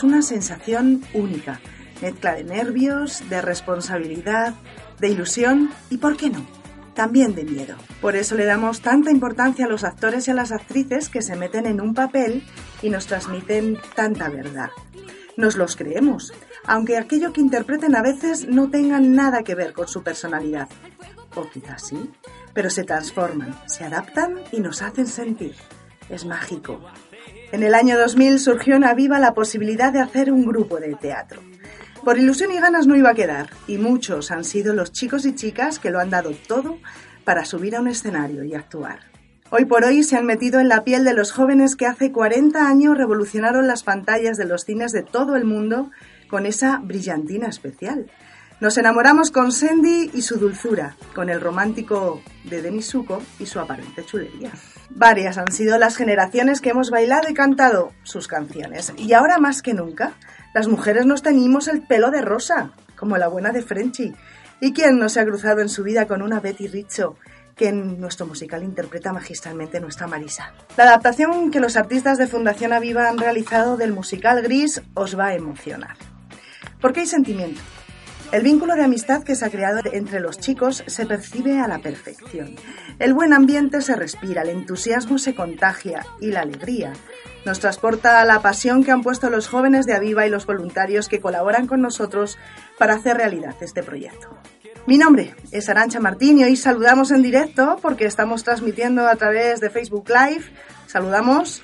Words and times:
Es 0.00 0.04
una 0.04 0.22
sensación 0.22 1.04
única, 1.12 1.60
mezcla 2.00 2.32
de 2.32 2.42
nervios, 2.42 3.22
de 3.28 3.42
responsabilidad, 3.42 4.54
de 4.98 5.10
ilusión 5.10 5.68
y, 5.90 5.98
¿por 5.98 6.16
qué 6.16 6.30
no?, 6.30 6.42
también 6.94 7.34
de 7.34 7.44
miedo. 7.44 7.76
Por 8.00 8.16
eso 8.16 8.34
le 8.34 8.46
damos 8.46 8.80
tanta 8.80 9.10
importancia 9.10 9.66
a 9.66 9.68
los 9.68 9.84
actores 9.84 10.26
y 10.26 10.30
a 10.30 10.34
las 10.34 10.52
actrices 10.52 11.10
que 11.10 11.20
se 11.20 11.36
meten 11.36 11.66
en 11.66 11.82
un 11.82 11.92
papel 11.92 12.42
y 12.80 12.88
nos 12.88 13.08
transmiten 13.08 13.76
tanta 13.94 14.30
verdad. 14.30 14.70
Nos 15.36 15.56
los 15.56 15.76
creemos, 15.76 16.32
aunque 16.64 16.96
aquello 16.96 17.34
que 17.34 17.42
interpreten 17.42 17.94
a 17.94 18.00
veces 18.00 18.48
no 18.48 18.70
tenga 18.70 19.00
nada 19.00 19.42
que 19.42 19.54
ver 19.54 19.74
con 19.74 19.86
su 19.86 20.02
personalidad. 20.02 20.70
O 21.34 21.46
quizás 21.50 21.88
sí, 21.88 22.10
pero 22.54 22.70
se 22.70 22.84
transforman, 22.84 23.54
se 23.66 23.84
adaptan 23.84 24.36
y 24.50 24.60
nos 24.60 24.80
hacen 24.80 25.06
sentir. 25.06 25.56
Es 26.08 26.24
mágico. 26.24 26.80
En 27.52 27.64
el 27.64 27.74
año 27.74 27.98
2000 27.98 28.38
surgió 28.38 28.76
en 28.76 28.84
Aviva 28.84 29.18
la 29.18 29.34
posibilidad 29.34 29.92
de 29.92 29.98
hacer 29.98 30.30
un 30.30 30.46
grupo 30.46 30.78
de 30.78 30.94
teatro. 30.94 31.42
Por 32.04 32.16
ilusión 32.16 32.52
y 32.52 32.60
ganas 32.60 32.86
no 32.86 32.94
iba 32.94 33.10
a 33.10 33.14
quedar, 33.14 33.50
y 33.66 33.76
muchos 33.76 34.30
han 34.30 34.44
sido 34.44 34.72
los 34.72 34.92
chicos 34.92 35.26
y 35.26 35.34
chicas 35.34 35.80
que 35.80 35.90
lo 35.90 35.98
han 35.98 36.10
dado 36.10 36.30
todo 36.46 36.78
para 37.24 37.44
subir 37.44 37.74
a 37.74 37.80
un 37.80 37.88
escenario 37.88 38.44
y 38.44 38.54
actuar. 38.54 39.00
Hoy 39.50 39.64
por 39.64 39.82
hoy 39.82 40.04
se 40.04 40.16
han 40.16 40.26
metido 40.26 40.60
en 40.60 40.68
la 40.68 40.84
piel 40.84 41.04
de 41.04 41.12
los 41.12 41.32
jóvenes 41.32 41.74
que 41.74 41.86
hace 41.86 42.12
40 42.12 42.68
años 42.68 42.96
revolucionaron 42.96 43.66
las 43.66 43.82
pantallas 43.82 44.36
de 44.36 44.44
los 44.44 44.62
cines 44.62 44.92
de 44.92 45.02
todo 45.02 45.34
el 45.34 45.44
mundo 45.44 45.90
con 46.28 46.46
esa 46.46 46.78
brillantina 46.78 47.48
especial. 47.48 48.06
Nos 48.60 48.76
enamoramos 48.76 49.30
con 49.30 49.52
Sandy 49.52 50.10
y 50.12 50.20
su 50.20 50.38
dulzura, 50.38 50.94
con 51.14 51.30
el 51.30 51.40
romántico 51.40 52.20
de 52.44 52.60
Denis 52.60 52.90
Zuko 52.90 53.22
y 53.38 53.46
su 53.46 53.58
aparente 53.58 54.04
chulería. 54.04 54.50
Varias 54.90 55.38
han 55.38 55.50
sido 55.50 55.78
las 55.78 55.96
generaciones 55.96 56.60
que 56.60 56.68
hemos 56.68 56.90
bailado 56.90 57.30
y 57.30 57.34
cantado 57.34 57.92
sus 58.02 58.28
canciones, 58.28 58.92
y 58.98 59.14
ahora 59.14 59.38
más 59.38 59.62
que 59.62 59.72
nunca, 59.72 60.12
las 60.52 60.68
mujeres 60.68 61.06
nos 61.06 61.22
teñimos 61.22 61.68
el 61.68 61.80
pelo 61.80 62.10
de 62.10 62.20
rosa, 62.20 62.72
como 62.96 63.16
la 63.16 63.28
buena 63.28 63.50
de 63.50 63.62
Frenchy. 63.62 64.14
¿Y 64.60 64.74
quién 64.74 64.98
no 64.98 65.08
se 65.08 65.20
ha 65.20 65.24
cruzado 65.24 65.62
en 65.62 65.70
su 65.70 65.82
vida 65.82 66.06
con 66.06 66.20
una 66.20 66.40
Betty 66.40 66.68
Richo, 66.68 67.16
que 67.56 67.68
en 67.68 67.98
nuestro 67.98 68.26
musical 68.26 68.62
interpreta 68.62 69.10
magistralmente 69.10 69.80
nuestra 69.80 70.06
Marisa? 70.06 70.52
La 70.76 70.84
adaptación 70.84 71.50
que 71.50 71.60
los 71.60 71.78
artistas 71.78 72.18
de 72.18 72.26
Fundación 72.26 72.74
Aviva 72.74 73.08
han 73.08 73.16
realizado 73.16 73.78
del 73.78 73.94
musical 73.94 74.42
Gris 74.42 74.82
os 74.92 75.18
va 75.18 75.28
a 75.28 75.34
emocionar. 75.34 75.96
Porque 76.78 77.00
hay 77.00 77.06
sentimiento. 77.06 77.62
El 78.32 78.42
vínculo 78.44 78.76
de 78.76 78.84
amistad 78.84 79.24
que 79.24 79.34
se 79.34 79.44
ha 79.44 79.50
creado 79.50 79.80
entre 79.92 80.20
los 80.20 80.38
chicos 80.38 80.84
se 80.86 81.04
percibe 81.04 81.58
a 81.58 81.66
la 81.66 81.80
perfección. 81.80 82.54
El 83.00 83.12
buen 83.12 83.32
ambiente 83.32 83.82
se 83.82 83.96
respira, 83.96 84.42
el 84.42 84.50
entusiasmo 84.50 85.18
se 85.18 85.34
contagia 85.34 86.06
y 86.20 86.30
la 86.30 86.42
alegría 86.42 86.92
nos 87.44 87.58
transporta 87.58 88.20
a 88.20 88.24
la 88.24 88.40
pasión 88.40 88.84
que 88.84 88.92
han 88.92 89.02
puesto 89.02 89.30
los 89.30 89.48
jóvenes 89.48 89.84
de 89.86 89.94
Aviva 89.94 90.26
y 90.26 90.30
los 90.30 90.46
voluntarios 90.46 91.08
que 91.08 91.20
colaboran 91.20 91.66
con 91.66 91.80
nosotros 91.80 92.38
para 92.78 92.94
hacer 92.94 93.16
realidad 93.16 93.56
este 93.60 93.82
proyecto. 93.82 94.28
Mi 94.86 94.96
nombre 94.96 95.34
es 95.50 95.68
Arancha 95.68 95.98
Martín 95.98 96.38
y 96.38 96.44
hoy 96.44 96.56
saludamos 96.56 97.10
en 97.10 97.22
directo 97.22 97.78
porque 97.82 98.06
estamos 98.06 98.44
transmitiendo 98.44 99.08
a 99.08 99.16
través 99.16 99.60
de 99.60 99.70
Facebook 99.70 100.08
Live. 100.08 100.44
Saludamos. 100.86 101.62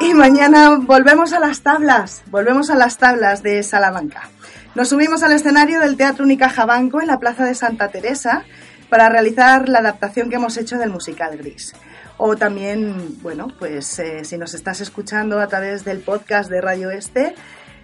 Y 0.00 0.14
mañana 0.14 0.78
volvemos 0.80 1.34
a 1.34 1.40
las 1.40 1.60
tablas, 1.60 2.22
volvemos 2.26 2.70
a 2.70 2.74
las 2.74 2.96
tablas 2.96 3.42
de 3.42 3.62
Salamanca. 3.62 4.30
Nos 4.74 4.88
subimos 4.88 5.24
al 5.24 5.32
escenario 5.32 5.80
del 5.80 5.96
Teatro 5.96 6.24
Unicaja 6.24 6.64
Banco 6.64 7.00
en 7.00 7.08
la 7.08 7.18
Plaza 7.18 7.44
de 7.44 7.56
Santa 7.56 7.88
Teresa 7.88 8.44
para 8.88 9.08
realizar 9.08 9.68
la 9.68 9.80
adaptación 9.80 10.30
que 10.30 10.36
hemos 10.36 10.56
hecho 10.56 10.78
del 10.78 10.90
musical 10.90 11.36
Gris. 11.36 11.74
O 12.18 12.36
también, 12.36 13.20
bueno, 13.20 13.48
pues 13.58 13.98
eh, 13.98 14.24
si 14.24 14.38
nos 14.38 14.54
estás 14.54 14.80
escuchando 14.80 15.40
a 15.40 15.48
través 15.48 15.84
del 15.84 16.00
podcast 16.00 16.48
de 16.48 16.60
Radio 16.60 16.90
Este, 16.90 17.34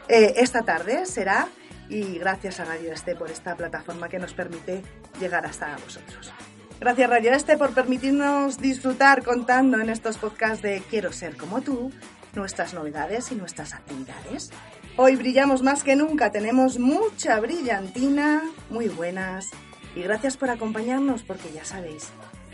eh, 0.09 0.35
esta 0.37 0.63
tarde 0.63 1.07
será, 1.07 1.49
y 1.89 2.19
gracias 2.19 2.61
a 2.61 2.65
Radio 2.65 2.93
Este 2.93 3.17
por 3.17 3.33
esta 3.33 3.57
plataforma 3.57 4.09
que 4.09 4.21
nos 4.21 4.33
permite 4.33 4.83
llegar 5.19 5.45
hasta 5.45 5.77
vosotros. 5.85 6.33
Gracias 6.79 7.11
Radio 7.11 7.33
Este 7.33 7.57
por 7.57 7.73
permitirnos 7.75 8.59
disfrutar 8.59 9.25
contando 9.25 9.81
en 9.81 9.91
estos 9.91 10.19
podcasts 10.19 10.63
de 10.63 10.83
Quiero 10.89 11.13
ser 11.13 11.37
como 11.37 11.63
tú, 11.63 11.91
nuestras 12.35 12.75
novedades 12.75 13.33
y 13.33 13.35
nuestras 13.35 13.75
actividades. 13.75 14.51
Hoy 14.97 15.17
brillamos 15.17 15.62
más 15.62 15.83
que 15.83 15.95
nunca, 15.95 16.31
tenemos 16.31 16.79
mucha 16.79 17.39
brillantina, 17.41 18.43
muy 18.71 18.89
buenas, 18.89 19.51
y 19.95 20.03
gracias 20.03 20.37
por 20.37 20.49
acompañarnos 20.51 21.23
porque 21.23 21.53
ya 21.53 21.65
sabéis, 21.65 22.09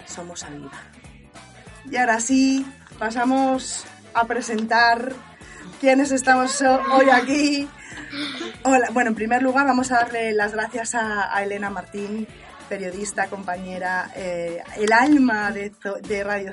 somos 0.06 0.42
Aviva. 0.42 0.72
Y 1.91 1.97
ahora 1.97 2.19
sí, 2.20 2.66
pasamos 2.98 3.84
a 4.14 4.26
presentar 4.26 5.12
quiénes 5.81 6.10
estamos 6.10 6.60
ho- 6.62 6.81
hoy 6.92 7.10
aquí. 7.10 7.69
Hola. 8.64 8.88
Bueno, 8.92 9.10
en 9.10 9.14
primer 9.16 9.42
lugar 9.42 9.66
vamos 9.66 9.91
a 9.92 9.97
darle 9.97 10.32
las 10.32 10.52
gracias 10.52 10.94
a, 10.94 11.32
Elena 11.42 11.70
Martín, 11.70 12.26
periodista, 12.69 13.28
compañera, 13.28 14.10
eh, 14.16 14.62
el 14.76 14.92
alma 14.92 15.50
de, 15.52 15.72
de 16.08 16.25
Radio, 16.25 16.52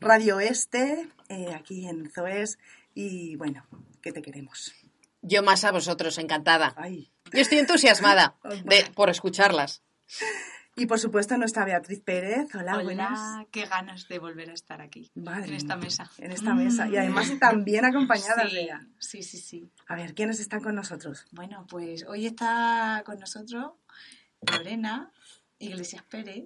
Radio 0.00 0.40
Este, 0.40 1.08
eh, 1.28 1.54
aquí 1.54 1.88
en 1.88 2.10
Zoes. 2.10 2.58
Y 2.94 3.36
bueno, 3.36 3.64
que 4.02 4.12
te 4.12 4.22
queremos. 4.22 4.72
Yo 5.22 5.42
más 5.42 5.64
a 5.64 5.72
vosotros, 5.72 6.18
encantada. 6.18 6.74
Ay. 6.76 7.10
Yo 7.32 7.40
estoy 7.40 7.58
entusiasmada 7.58 8.36
de, 8.64 8.90
por 8.94 9.10
escucharlas. 9.10 9.82
Y 10.76 10.86
por 10.86 10.98
supuesto 10.98 11.36
nuestra 11.36 11.64
Beatriz 11.64 12.00
Pérez. 12.00 12.54
Hola, 12.54 12.74
Hola, 12.74 12.82
buenas. 12.84 13.46
qué 13.50 13.66
ganas 13.66 14.08
de 14.08 14.18
volver 14.18 14.50
a 14.50 14.54
estar 14.54 14.80
aquí, 14.80 15.10
Madre 15.14 15.48
en 15.48 15.54
esta 15.54 15.76
mesa. 15.76 16.10
En 16.18 16.32
esta 16.32 16.54
mesa. 16.54 16.88
Y 16.88 16.96
además 16.96 17.30
tan 17.38 17.64
bien 17.64 17.84
acompañadas 17.84 18.48
sí, 18.48 18.54
de 18.54 18.62
ella. 18.62 18.86
sí, 18.98 19.22
sí, 19.22 19.38
sí. 19.38 19.70
A 19.88 19.96
ver, 19.96 20.14
¿quiénes 20.14 20.40
están 20.40 20.60
con 20.62 20.74
nosotros? 20.74 21.26
Bueno, 21.32 21.66
pues 21.68 22.04
hoy 22.06 22.26
está 22.26 23.02
con 23.04 23.18
nosotros 23.18 23.72
Lorena 24.40 25.10
Iglesias 25.58 26.02
Pérez, 26.04 26.44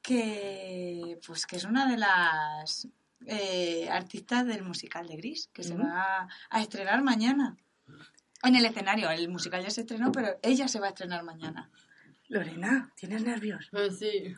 que 0.00 1.18
pues 1.26 1.46
que 1.46 1.56
es 1.56 1.64
una 1.64 1.90
de 1.90 1.96
las 1.96 2.86
eh, 3.26 3.88
artistas 3.90 4.46
del 4.46 4.62
musical 4.62 5.06
de 5.08 5.16
Gris, 5.16 5.48
que 5.52 5.62
se 5.62 5.76
va 5.76 6.28
a 6.50 6.62
estrenar 6.62 7.02
mañana. 7.02 7.56
En 8.42 8.54
el 8.54 8.64
escenario, 8.64 9.10
el 9.10 9.28
musical 9.28 9.62
ya 9.62 9.70
se 9.70 9.80
estrenó, 9.80 10.12
pero 10.12 10.38
ella 10.42 10.68
se 10.68 10.78
va 10.80 10.86
a 10.86 10.90
estrenar 10.90 11.24
mañana. 11.24 11.70
Lorena, 12.28 12.92
¿tienes 12.94 13.24
nervios? 13.24 13.70
Sí. 13.98 14.34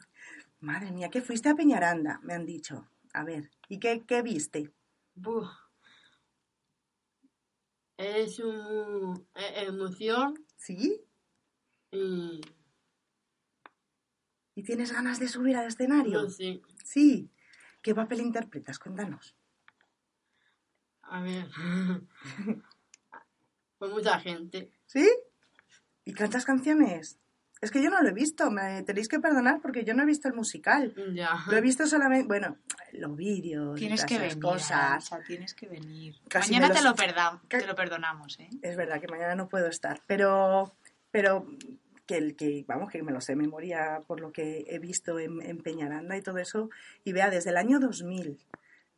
Madre 0.61 0.93
mía, 0.93 1.11
que 1.11 1.21
fuiste 1.23 1.49
a 1.49 1.55
Peñaranda, 1.55 2.21
me 2.23 2.35
han 2.35 2.47
dicho. 2.47 2.89
A 3.13 3.25
ver, 3.25 3.51
¿y 3.69 3.79
qué, 3.79 4.05
qué 4.07 4.23
viste? 4.23 4.71
Buf. 5.15 5.49
Es 7.97 8.39
un 8.39 9.27
e- 9.35 9.65
emoción 9.67 10.47
¿Sí? 10.57 11.03
y 11.91 12.41
¿Y 14.55 14.63
tienes 14.63 14.93
ganas 14.93 15.19
de 15.19 15.29
subir 15.29 15.57
al 15.57 15.67
escenario? 15.67 16.23
no 16.23 16.31
sé. 16.31 16.61
Sí. 16.85 17.31
¿Qué 17.83 17.95
papel 17.95 18.21
interpretas? 18.21 18.79
Cuéntanos. 18.79 19.35
A 21.03 21.21
ver. 21.23 21.47
Fue 23.79 23.89
mucha 23.93 24.19
gente. 24.21 24.71
¿Sí? 24.87 25.09
¿Y 26.05 26.13
cantas 26.13 26.45
canciones? 26.45 27.19
Es 27.61 27.71
que 27.71 27.83
yo 27.83 27.91
no 27.91 28.01
lo 28.01 28.09
he 28.09 28.13
visto, 28.13 28.51
me 28.51 28.83
tenéis 28.85 29.07
que 29.07 29.21
perdonar 29.21 29.61
porque 29.61 29.85
yo 29.85 29.93
no 29.93 30.03
he 30.03 30.07
visto 30.07 30.29
el 30.29 30.35
musical. 30.35 30.95
Ya. 31.15 31.45
Lo 31.47 31.57
he 31.59 31.61
visto 31.61 31.87
solamente, 31.87 32.27
bueno, 32.27 32.57
los 32.93 33.15
vídeos, 33.15 33.79
Tienes 33.79 34.07
que 34.07 34.19
venir, 34.19 34.41
cosas. 34.41 34.73
Arancha, 35.13 35.21
tienes 35.27 35.55
que 35.55 35.69
venir. 35.69 36.17
Casi 36.29 36.53
mañana 36.55 36.73
te 36.75 36.83
lo, 36.83 36.95
perda- 36.95 37.39
te 37.49 37.67
lo 37.67 37.75
perdonamos, 37.75 38.39
¿eh? 38.41 38.49
Es 38.63 38.77
verdad 38.79 38.99
que 38.99 39.09
mañana 39.09 39.35
no 39.35 39.49
puedo 39.49 39.67
estar, 39.67 40.01
pero, 40.07 40.75
pero 41.11 41.47
que, 42.11 42.17
el 42.19 42.37
que, 42.37 42.65
vamos, 42.67 42.91
que 42.91 43.03
me 43.03 43.13
lo 43.13 43.21
sé 43.21 43.33
de 43.33 43.37
memoria 43.37 44.03
por 44.07 44.21
lo 44.21 44.33
que 44.33 44.65
he 44.69 44.79
visto 44.79 45.19
en, 45.19 45.41
en 45.43 45.59
Peñaranda 45.59 46.17
y 46.17 46.23
todo 46.23 46.39
eso, 46.39 46.69
y 47.05 47.13
vea, 47.13 47.31
desde 47.31 47.51
el 47.51 47.57
año 47.57 47.79
2000, 47.81 48.39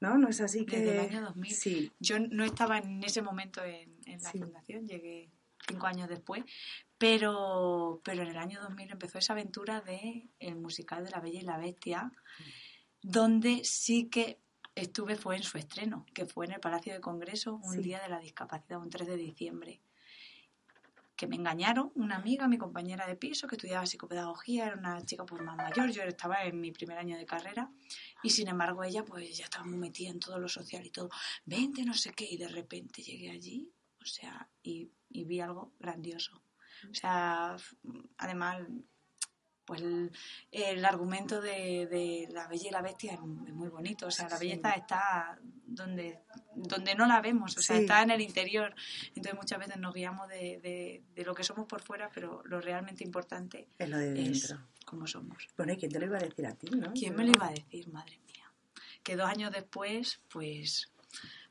¿no? 0.00 0.16
¿No 0.18 0.28
es 0.28 0.40
así 0.40 0.64
que...? 0.66 0.78
Desde 0.78 0.92
el 0.92 1.00
año 1.10 1.20
2000. 1.22 1.54
Sí, 1.54 1.92
Yo 2.00 2.18
no 2.18 2.44
estaba 2.44 2.78
en 2.78 3.02
ese 3.04 3.22
momento 3.22 3.62
en, 3.64 3.98
en 4.06 4.22
la 4.22 4.30
Sí. 4.30 4.38
fundación, 4.38 4.86
llegué 4.88 5.30
cinco 5.68 5.86
años 5.86 6.08
después, 6.08 6.42
pero, 6.98 8.00
pero 8.04 8.22
en 8.22 8.28
el 8.28 8.36
año 8.38 8.60
2000 8.62 8.90
empezó 8.90 9.18
esa 9.18 9.32
aventura 9.34 9.80
de 9.80 10.28
el 10.40 10.56
musical 10.56 11.04
de 11.04 11.10
La 11.10 11.20
Bella 11.20 11.40
y 11.40 11.44
la 11.44 11.58
Bestia, 11.58 12.10
donde 13.02 13.60
sí 13.64 14.08
que 14.08 14.38
estuve 14.74 15.16
fue 15.16 15.36
en 15.36 15.42
su 15.42 15.58
estreno, 15.58 16.06
que 16.14 16.24
fue 16.26 16.46
en 16.46 16.52
el 16.52 16.60
Palacio 16.60 16.92
de 16.94 17.00
Congreso 17.00 17.56
un 17.62 17.74
Sí. 17.74 17.82
día 17.82 18.00
de 18.00 18.08
la 18.08 18.18
discapacidad, 18.20 18.80
un 18.80 18.90
3 18.90 19.06
de 19.06 19.16
diciembre. 19.16 19.80
Que 21.22 21.28
me 21.28 21.36
engañaron, 21.36 21.92
una 21.94 22.16
amiga, 22.16 22.48
mi 22.48 22.58
compañera 22.58 23.06
de 23.06 23.14
piso, 23.14 23.46
que 23.46 23.54
estudiaba 23.54 23.86
psicopedagogía, 23.86 24.66
era 24.66 24.76
una 24.76 25.00
chica 25.06 25.24
pues 25.24 25.40
más 25.40 25.56
mayor, 25.56 25.88
yo 25.92 26.02
estaba 26.02 26.42
en 26.42 26.60
mi 26.60 26.72
primer 26.72 26.98
año 26.98 27.16
de 27.16 27.24
carrera, 27.24 27.70
y 28.24 28.30
sin 28.30 28.48
embargo 28.48 28.82
ella 28.82 29.04
pues 29.04 29.36
ya 29.36 29.44
estaba 29.44 29.64
muy 29.64 29.78
metida 29.78 30.10
en 30.10 30.18
todo 30.18 30.40
lo 30.40 30.48
social 30.48 30.84
y 30.84 30.90
todo, 30.90 31.10
vente, 31.44 31.84
no 31.84 31.94
sé 31.94 32.10
qué, 32.10 32.26
y 32.28 32.36
de 32.38 32.48
repente 32.48 33.02
llegué 33.02 33.30
allí, 33.30 33.72
o 34.00 34.04
sea, 34.04 34.50
y, 34.64 34.90
y 35.10 35.22
vi 35.22 35.38
algo 35.38 35.72
grandioso. 35.78 36.42
O 36.90 36.94
sea, 36.94 37.56
además, 38.18 38.66
pues 39.64 39.80
el, 39.82 40.10
el 40.50 40.84
argumento 40.84 41.40
de, 41.40 41.86
de 41.86 42.28
la 42.32 42.46
bella 42.48 42.68
y 42.68 42.72
la 42.72 42.82
bestia 42.82 43.12
es, 43.14 43.20
muy 43.20 43.68
bonito. 43.68 44.06
O 44.06 44.10
sea, 44.10 44.28
la 44.28 44.36
Sí. 44.36 44.48
belleza 44.48 44.70
está 44.72 45.38
donde, 45.66 46.18
donde 46.54 46.94
no 46.94 47.06
la 47.06 47.20
vemos, 47.20 47.56
o 47.56 47.62
sea, 47.62 47.76
Sí. 47.76 47.82
está 47.82 48.02
en 48.02 48.10
el 48.10 48.20
interior. 48.20 48.74
Entonces 49.08 49.34
muchas 49.34 49.58
veces 49.58 49.76
nos 49.78 49.94
guiamos 49.94 50.28
de, 50.28 50.58
de, 50.60 51.02
de 51.14 51.24
lo 51.24 51.34
que 51.34 51.44
somos 51.44 51.66
por 51.66 51.82
fuera, 51.82 52.10
pero 52.12 52.42
lo 52.44 52.60
realmente 52.60 53.04
importante 53.04 53.68
Es 53.78 53.88
lo 53.88 53.98
de 53.98 54.20
es 54.22 54.48
dentro. 54.48 54.66
cómo 54.84 55.06
somos. 55.06 55.48
Bueno, 55.56 55.72
¿y 55.72 55.76
quién 55.76 55.92
te 55.92 55.98
lo 56.00 56.06
iba 56.06 56.18
a 56.18 56.20
decir 56.22 56.46
a 56.46 56.54
ti, 56.54 56.68
no? 56.70 56.92
¿Quién 56.92 57.14
me 57.16 57.24
lo 57.24 57.32
iba 57.32 57.46
a 57.46 57.52
decir, 57.52 57.88
madre 57.88 58.18
mía? 58.26 58.50
Que 59.02 59.16
dos 59.16 59.28
años 59.28 59.50
después, 59.52 60.20
pues, 60.28 60.91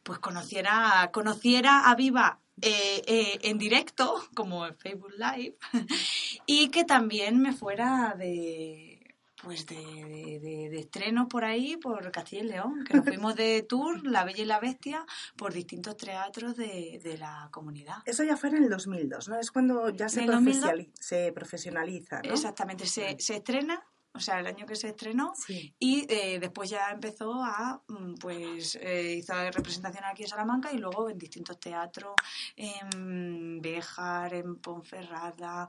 pues 0.04 0.20
conociera, 0.20 1.10
conociera 1.14 1.90
a 1.90 1.96
Viva 1.96 2.40
eh, 2.62 3.02
eh, 3.08 3.40
en 3.44 3.58
directo, 3.58 4.22
como 4.36 4.66
en 4.68 4.76
Facebook 4.78 5.14
Live, 5.18 5.56
y 6.46 6.70
que 6.70 6.84
también 6.84 7.40
me 7.42 7.54
fuera 7.54 8.16
de 8.18 8.98
pues 9.44 9.66
de, 9.66 9.76
de- 9.76 10.40
de- 10.40 10.70
de 10.70 10.80
estreno 10.80 11.28
por 11.28 11.44
ahí, 11.44 11.76
por 11.78 12.12
Castilla 12.12 12.44
y 12.44 12.48
León, 12.48 12.84
que 12.88 12.94
nos 12.94 13.04
fuimos 13.08 13.36
de 13.36 13.64
tour, 13.64 14.06
La 14.06 14.24
Bella 14.24 14.44
y 14.44 14.46
la 14.46 14.60
Bestia, 14.60 15.04
por 15.36 15.52
distintos 15.52 15.98
teatros 15.98 16.56
de, 16.56 17.00
de 17.04 17.18
la 17.18 17.50
comunidad. 17.52 17.96
Eso 18.06 18.24
ya 18.24 18.38
fue 18.38 18.50
en 18.50 18.58
el 18.58 18.70
2002, 18.70 19.30
¿no? 19.30 19.40
Es 19.40 19.50
cuando 19.50 19.90
ya 19.90 20.10
se, 20.10 20.20
¿En 20.20 20.26
el 20.26 20.32
2002? 20.36 20.64
profesiali- 20.70 20.92
se 20.94 21.32
profesionaliza, 21.32 22.22
¿no? 22.22 22.32
Exactamente, 22.32 22.86
se, 22.86 23.16
se 23.20 23.38
estrena, 23.38 23.84
o 24.14 24.20
sea, 24.20 24.40
el 24.40 24.48
año 24.48 24.66
que 24.66 24.76
se 24.76 24.90
estrenó, 24.90 25.34
Sí. 25.36 25.74
Y 25.80 26.06
eh, 26.10 26.40
después 26.40 26.70
ya 26.70 26.90
empezó 26.90 27.44
a, 27.44 27.82
mm, 27.88 28.16
pues, 28.16 28.76
eh, 28.76 29.16
hizo 29.18 29.34
representación 29.52 30.04
aquí 30.06 30.24
en 30.24 30.30
Salamanca 30.30 30.72
y 30.72 30.78
luego 30.78 31.10
en 31.10 31.18
distintos 31.18 31.60
teatros, 31.60 32.14
en 32.56 33.62
Béjar, 33.62 34.34
en 34.34 34.58
Ponferrada, 34.58 35.68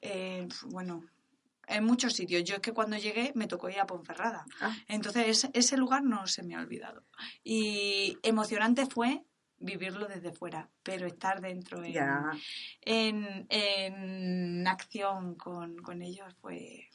en, 0.00 0.48
bueno, 0.66 1.04
en 1.66 1.84
muchos 1.84 2.14
sitios. 2.14 2.44
Yo 2.44 2.56
es 2.56 2.60
que 2.60 2.72
cuando 2.72 2.96
llegué 2.96 3.32
me 3.34 3.46
tocó 3.46 3.68
ir 3.68 3.80
a 3.80 3.86
Ponferrada. 3.86 4.44
Ah. 4.60 4.76
Entonces 4.88 5.48
ese, 5.52 5.76
lugar 5.76 6.02
no 6.02 6.26
se 6.26 6.42
me 6.42 6.54
ha 6.54 6.60
olvidado. 6.60 7.04
Y 7.42 8.18
emocionante 8.22 8.86
fue 8.86 9.24
vivirlo 9.58 10.06
desde 10.06 10.32
fuera, 10.32 10.70
pero 10.82 11.06
estar 11.06 11.40
dentro 11.40 11.84
en, 11.84 11.96
en, 12.80 13.46
en 13.50 14.66
acción 14.66 15.34
con, 15.34 15.76
con 15.78 16.02
ellos 16.02 16.34
fue 16.40 16.89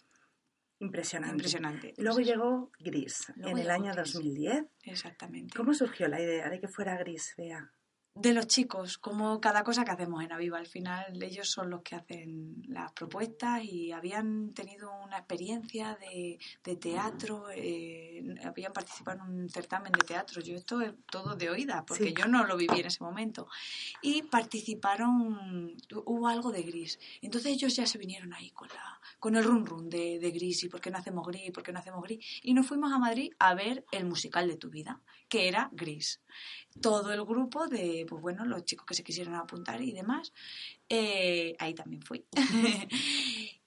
Impresionante. 0.79 1.35
impresionante. 1.35 1.93
Luego 1.97 2.15
Pues 2.17 2.27
llegó 2.27 2.71
Gris, 2.79 3.31
Luego 3.35 3.51
en 3.51 3.63
el 3.63 3.69
año 3.71 3.93
Gris. 3.93 4.13
2010. 4.13 4.65
Exactamente. 4.83 5.55
¿Cómo 5.55 5.73
surgió 5.73 6.07
la 6.07 6.21
idea 6.21 6.49
de 6.49 6.59
que 6.59 6.67
fuera 6.67 6.97
Gris, 6.97 7.33
Bea? 7.37 7.71
De 8.17 8.33
los 8.33 8.47
chicos, 8.47 8.97
como 8.97 9.41
cada 9.41 9.61
cosa 9.65 9.83
que 9.83 9.91
hacemos 9.91 10.23
en 10.23 10.31
Aviva. 10.31 10.57
Al 10.57 10.67
final 10.67 11.21
ellos 11.21 11.49
son 11.49 11.69
los 11.69 11.81
que 11.81 11.95
hacen 11.97 12.63
las 12.69 12.93
propuestas 12.93 13.61
y 13.65 13.91
habían 13.91 14.53
tenido 14.53 14.89
una 15.03 15.17
experiencia 15.17 15.97
de, 15.99 16.39
de 16.63 16.75
teatro, 16.77 17.47
eh, 17.53 18.23
habían 18.45 18.71
participado 18.71 19.17
en 19.25 19.41
un 19.41 19.49
certamen 19.49 19.91
de 19.91 20.05
teatro. 20.05 20.41
Yo 20.41 20.55
esto 20.55 20.79
es 20.79 20.93
todo 21.11 21.35
de 21.35 21.49
oídas, 21.49 21.83
porque 21.85 22.05
Sí. 22.05 22.13
yo 22.17 22.25
no 22.27 22.45
lo 22.45 22.55
viví 22.55 22.79
en 22.79 22.85
ese 22.85 23.03
momento. 23.03 23.49
Y 24.01 24.21
participaron, 24.23 25.75
hubo 26.05 26.27
algo 26.29 26.53
de 26.53 26.63
gris. 26.63 26.97
Entonces 27.21 27.51
ellos 27.51 27.75
ya 27.75 27.85
se 27.85 27.97
vinieron 27.97 28.33
ahí 28.33 28.49
con, 28.51 28.69
la, 28.69 29.01
con 29.19 29.35
el 29.35 29.43
run 29.43 29.65
run 29.65 29.89
de, 29.89 30.19
de 30.19 30.31
gris 30.31 30.63
y 30.63 30.69
por 30.69 30.79
qué 30.79 30.89
no 30.89 30.97
hacemos 30.99 31.27
gris, 31.27 31.51
por 31.51 31.63
qué 31.63 31.73
no 31.73 31.79
hacemos 31.79 32.01
gris. 32.01 32.25
Y 32.43 32.53
nos 32.53 32.65
fuimos 32.65 32.93
a 32.93 32.97
Madrid 32.97 33.33
a 33.39 33.53
ver 33.55 33.83
el 33.91 34.05
musical 34.05 34.47
de 34.47 34.55
tu 34.55 34.69
vida, 34.69 35.01
que 35.27 35.49
era 35.49 35.69
gris 35.73 36.21
todo 36.81 37.13
el 37.13 37.23
grupo 37.25 37.67
de, 37.67 38.05
pues 38.07 38.21
bueno, 38.21 38.45
los 38.45 38.63
chicos 38.65 38.85
que 38.85 38.93
se 38.93 39.03
quisieron 39.03 39.35
apuntar 39.35 39.81
y 39.81 39.91
demás. 39.91 40.33
eh, 40.89 41.55
ahí 41.59 41.73
también 41.73 42.01
fui. 42.01 42.25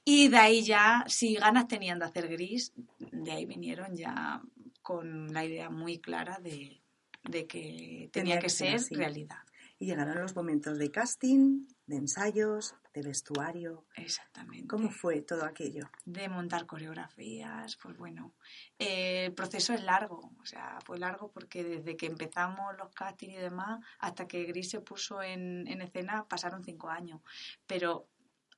y 0.04 0.28
de 0.28 0.36
ahí 0.36 0.62
ya, 0.62 1.04
si 1.08 1.34
ganas 1.34 1.68
tenían 1.68 1.98
de 1.98 2.04
hacer 2.06 2.28
gris, 2.28 2.72
de 3.12 3.32
ahí 3.32 3.46
vinieron 3.46 3.96
ya 3.96 4.42
con 4.82 5.32
la 5.32 5.44
idea 5.44 5.70
muy 5.70 5.98
clara 5.98 6.38
de, 6.42 6.80
de 7.24 7.46
que 7.46 8.08
tenía, 8.12 8.38
que, 8.38 8.48
ser 8.48 8.76
así. 8.76 8.94
realidad. 8.94 9.38
Y 9.78 9.86
llegaron 9.86 10.20
los 10.20 10.34
momentos 10.34 10.78
de 10.78 10.90
casting, 10.90 11.66
de 11.88 11.96
ensayos, 11.96 12.74
de 12.92 13.02
vestuario. 13.02 13.86
Exactamente. 13.96 14.68
¿Cómo 14.68 14.90
fue 14.90 15.22
todo 15.22 15.44
aquello? 15.44 15.90
de 16.04 16.28
montar 16.28 16.66
coreografías, 16.66 17.76
pues 17.76 17.96
bueno, 17.96 18.34
eh, 18.78 19.26
el 19.26 19.34
proceso 19.34 19.72
es 19.72 19.82
largo, 19.82 20.32
o 20.40 20.46
sea, 20.46 20.78
fue 20.84 20.98
largo 20.98 21.30
porque 21.32 21.64
desde 21.64 21.96
que 21.96 22.06
empezamos 22.06 22.76
los 22.76 22.92
castings 22.94 23.34
y 23.34 23.36
demás 23.36 23.80
hasta 23.98 24.26
que 24.26 24.44
Gris 24.44 24.70
se 24.70 24.80
puso 24.80 25.22
en, 25.22 25.66
en 25.66 25.80
escena 25.80 26.26
pasaron 26.28 26.62
cinco 26.62 26.88
años, 26.88 27.20
pero 27.66 28.08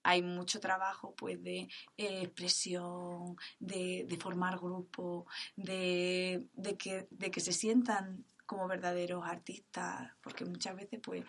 hay 0.03 0.23
mucho 0.23 0.61
trabajo 0.61 1.15
pues 1.15 1.43
de 1.43 1.69
eh, 1.97 2.23
expresión, 2.23 3.37
de, 3.59 4.07
de 4.09 4.17
formar 4.17 4.59
grupo, 4.59 5.27
de, 5.57 6.47
de, 6.55 6.77
que, 6.77 7.07
de 7.11 7.31
que 7.31 7.41
se 7.41 7.53
sientan 7.53 8.25
como 8.51 8.67
verdaderos 8.67 9.25
artistas, 9.25 10.11
porque 10.21 10.45
muchas 10.45 10.75
veces 10.75 10.99
pues 11.01 11.25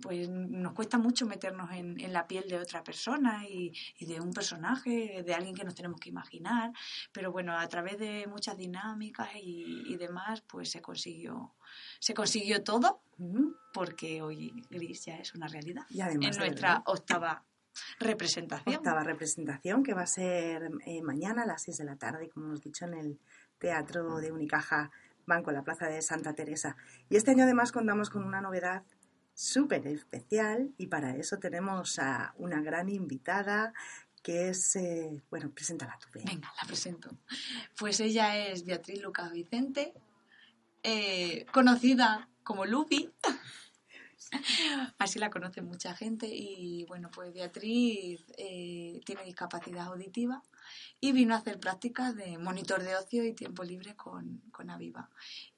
pues 0.00 0.28
nos 0.28 0.74
cuesta 0.74 0.96
mucho 0.96 1.26
meternos 1.26 1.72
en, 1.72 1.98
en 2.00 2.12
la 2.12 2.28
piel 2.28 2.48
de 2.48 2.56
otra 2.56 2.84
persona 2.84 3.44
y, 3.48 3.72
y 3.98 4.06
de 4.06 4.20
un 4.20 4.32
personaje, 4.32 5.24
de 5.24 5.34
alguien 5.34 5.56
que 5.56 5.64
nos 5.64 5.74
tenemos 5.74 5.98
que 5.98 6.08
imaginar, 6.08 6.72
pero 7.10 7.32
bueno, 7.32 7.58
a 7.58 7.66
través 7.66 7.98
de 7.98 8.28
muchas 8.28 8.56
dinámicas 8.56 9.28
y, 9.34 9.92
y 9.92 9.96
demás, 9.96 10.40
pues 10.42 10.70
se 10.70 10.80
consiguió, 10.80 11.54
se 11.98 12.14
consiguió 12.14 12.62
todo, 12.62 13.02
porque 13.72 14.22
hoy 14.22 14.64
Gris 14.70 15.04
ya 15.06 15.16
es 15.16 15.34
una 15.34 15.48
realidad. 15.48 15.82
Y 15.90 16.00
además 16.00 16.36
en 16.36 16.42
nuestra 16.44 16.82
octava 16.86 17.44
representación. 17.98 18.76
octava 18.76 19.02
representación 19.02 19.82
que 19.82 19.94
va 19.94 20.02
a 20.02 20.06
ser 20.06 20.70
eh, 20.86 21.02
mañana 21.02 21.42
a 21.42 21.46
las 21.46 21.62
6 21.62 21.78
de 21.78 21.84
la 21.84 21.96
tarde, 21.96 22.28
como 22.28 22.46
hemos 22.46 22.60
dicho, 22.60 22.84
en 22.84 22.94
el 22.94 23.18
Teatro 23.58 24.16
de 24.18 24.32
Unicaja 24.32 24.90
Banco, 25.26 25.50
en 25.50 25.56
la 25.56 25.62
Plaza 25.62 25.86
de 25.86 26.02
Santa 26.02 26.34
Teresa. 26.34 26.76
Y 27.08 27.16
este 27.16 27.30
año 27.30 27.44
además 27.44 27.72
contamos 27.72 28.10
con 28.10 28.24
una 28.24 28.40
novedad 28.40 28.82
súper 29.34 29.86
especial 29.86 30.72
y 30.78 30.86
para 30.88 31.16
eso 31.16 31.38
tenemos 31.38 31.98
a 31.98 32.34
una 32.36 32.60
gran 32.60 32.88
invitada 32.88 33.72
que 34.22 34.50
es, 34.50 34.76
eh, 34.76 35.20
bueno, 35.30 35.50
preséntala 35.50 35.98
tú, 35.98 36.06
Bea. 36.14 36.24
Venga, 36.24 36.52
la 36.60 36.66
presento. 36.66 37.10
Pues 37.76 37.98
ella 38.00 38.36
es 38.36 38.64
Beatriz 38.64 39.02
Lucas 39.02 39.32
Vicente, 39.32 39.94
eh, 40.82 41.44
conocida 41.52 42.28
como 42.44 42.64
Lupi. 42.64 43.10
Así 44.98 45.18
la 45.18 45.30
conoce 45.30 45.60
mucha 45.60 45.94
gente. 45.94 46.28
Y 46.28 46.84
bueno, 46.86 47.10
pues 47.12 47.32
Beatriz 47.32 48.24
eh, 48.38 49.00
tiene 49.04 49.24
discapacidad 49.24 49.86
auditiva 49.86 50.42
y 51.00 51.12
vino 51.12 51.34
a 51.34 51.38
hacer 51.38 51.58
prácticas 51.58 52.16
de 52.16 52.38
monitor 52.38 52.82
de 52.82 52.96
ocio 52.96 53.24
y 53.24 53.34
tiempo 53.34 53.64
libre 53.64 53.96
con, 53.96 54.42
con 54.50 54.70
Aviva. 54.70 55.10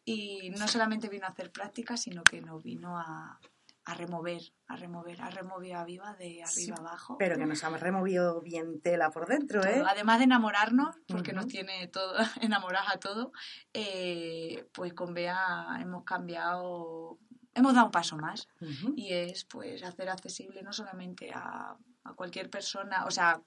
Y 0.04 0.50
no 0.50 0.68
solamente 0.68 1.08
vino 1.08 1.26
a 1.26 1.30
hacer 1.30 1.50
prácticas, 1.50 2.02
sino 2.02 2.22
que 2.22 2.40
nos 2.40 2.62
vino 2.62 2.98
a, 2.98 3.40
a 3.86 3.94
remover, 3.94 4.40
a 4.66 4.76
remover, 4.76 5.20
a 5.20 5.30
remover 5.30 5.74
a 5.74 5.80
Aviva 5.80 6.14
de 6.14 6.42
arriba 6.42 6.48
Sí, 6.48 6.72
abajo. 6.76 7.16
Pero 7.18 7.36
que 7.36 7.44
nos 7.44 7.62
hemos 7.62 7.80
removido 7.80 8.40
bien 8.40 8.80
tela 8.80 9.10
por 9.10 9.26
dentro, 9.26 9.62
¿eh? 9.64 9.82
Además 9.86 10.18
de 10.18 10.24
enamorarnos, 10.24 10.96
porque 11.06 11.32
nos 11.32 11.46
tiene 11.46 11.86
todo, 11.88 12.14
enamoradas 12.40 12.94
a 12.94 12.98
todo, 12.98 13.32
eh, 13.74 14.66
pues 14.72 14.94
con 14.94 15.12
Bea 15.12 15.78
hemos 15.80 16.04
cambiado, 16.04 17.18
hemos 17.54 17.74
dado 17.74 17.86
un 17.86 17.92
paso 17.92 18.16
más 18.16 18.48
y 18.96 19.12
es 19.12 19.44
pues 19.44 19.82
hacer 19.82 20.08
accesible 20.08 20.62
no 20.62 20.72
solamente 20.72 21.30
a, 21.34 21.76
a 22.04 22.12
cualquier 22.14 22.48
persona, 22.48 23.04
o 23.04 23.10
sea, 23.10 23.42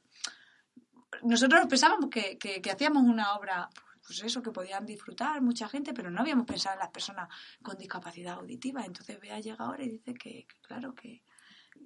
nosotros 1.24 1.66
pensábamos 1.68 2.10
que, 2.10 2.38
que- 2.38 2.62
que 2.62 2.72
hacíamos 2.72 3.04
una 3.04 3.34
obra, 3.36 3.70
pues 4.06 4.24
eso, 4.24 4.42
que 4.42 4.52
podían 4.52 4.86
disfrutar 4.86 5.42
mucha 5.42 5.68
gente, 5.68 5.94
pero 5.94 6.10
no 6.10 6.22
habíamos 6.22 6.46
pensado 6.46 6.76
en 6.76 6.80
las 6.80 6.90
personas 6.92 7.28
con 7.62 7.78
discapacidad 7.78 8.36
auditiva. 8.36 8.86
Entonces 8.86 9.20
Bea 9.20 9.40
llega 9.40 9.66
ahora 9.66 9.84
y 9.84 9.90
dice 9.90 10.14
que, 10.14 10.46
que 10.48 10.60
claro, 10.62 10.94
que, 10.96 11.22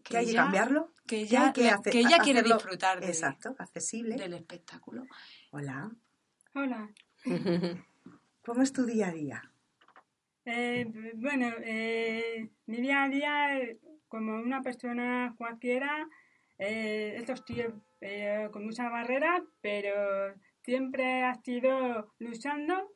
¿Que 0.04 0.18
hay 0.18 0.26
que 0.26 0.32
ella- 0.32 0.44
cambiarlo? 0.44 0.92
que 1.08 1.16
¿Que 1.18 1.22
ella, 1.24 1.52
que 1.54 1.72
que 1.92 2.00
ella 2.00 2.18
quiere 2.20 2.42
disfrutar 2.44 3.00
de- 3.00 3.08
Exacto, 3.08 3.56
accesible. 3.60 4.16
del 4.16 4.34
espectáculo. 4.34 5.04
Hola, 5.52 5.92
Hola. 6.56 6.90
¿cómo 8.46 8.62
es 8.62 8.74
tu 8.74 8.86
día 8.86 9.08
a 9.08 9.12
día? 9.12 9.42
Eh, 10.46 10.86
bueno, 11.16 11.48
eh, 11.64 12.50
mi 12.66 12.78
día 12.82 13.04
a 13.04 13.10
día, 13.10 13.58
eh, 13.60 13.80
como 14.08 14.34
una 14.42 14.62
persona 14.62 15.34
cualquiera, 15.38 16.08
eh, 16.58 17.16
estos 17.18 17.46
tíos 17.46 17.74
eh, 18.02 18.50
con 18.52 18.66
mucha 18.66 18.90
barrera, 18.90 19.44
pero 19.62 20.36
siempre 20.64 21.24
ha 21.24 21.36
sido 21.36 22.14
luchando, 22.20 22.92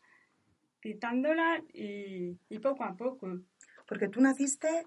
quitándola 0.81 1.63
y, 1.74 2.38
y 2.50 2.59
poco 2.59 2.83
a 2.83 2.95
poco. 2.95 3.39
Porque 3.88 4.09
tú 4.09 4.19
naciste 4.21 4.83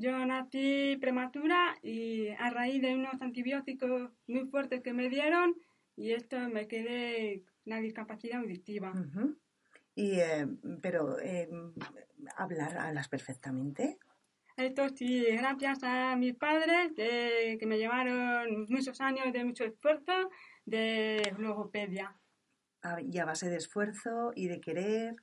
yo 0.00 0.24
nací 0.24 0.96
prematura 1.00 1.76
y 1.82 2.28
a 2.28 2.50
raíz 2.50 2.80
de 2.80 2.94
unos 2.94 3.20
antibióticos 3.20 4.12
muy 4.28 4.46
fuertes 4.46 4.80
que 4.80 4.92
me 4.92 5.08
dieron 5.08 5.56
y 5.96 6.12
esto 6.12 6.38
me 6.48 6.68
quedé 6.68 7.42
una 7.66 7.80
discapacidad 7.80 8.40
auditiva. 8.40 8.92
Y, 9.96 10.20
eh, 10.20 10.46
pero, 10.80 11.18
eh, 11.18 11.48
¿hablar 12.36 12.78
hablas 12.78 13.08
perfectamente? 13.08 13.98
Esto 14.58 14.88
sí, 14.88 15.24
gracias 15.36 15.84
a 15.84 16.16
mis 16.16 16.34
padres 16.34 16.90
que, 16.96 17.56
que 17.60 17.66
me 17.66 17.78
llevaron 17.78 18.66
muchos 18.68 19.00
años 19.00 19.32
de 19.32 19.44
mucho 19.44 19.64
esfuerzo 19.64 20.12
de 20.66 21.32
logopedia. 21.38 22.12
A- 22.82 23.00
Y 23.00 23.16
a 23.18 23.24
base 23.24 23.48
de 23.48 23.56
esfuerzo 23.56 24.32
y 24.34 24.48
de 24.48 24.60
querer 24.60 25.14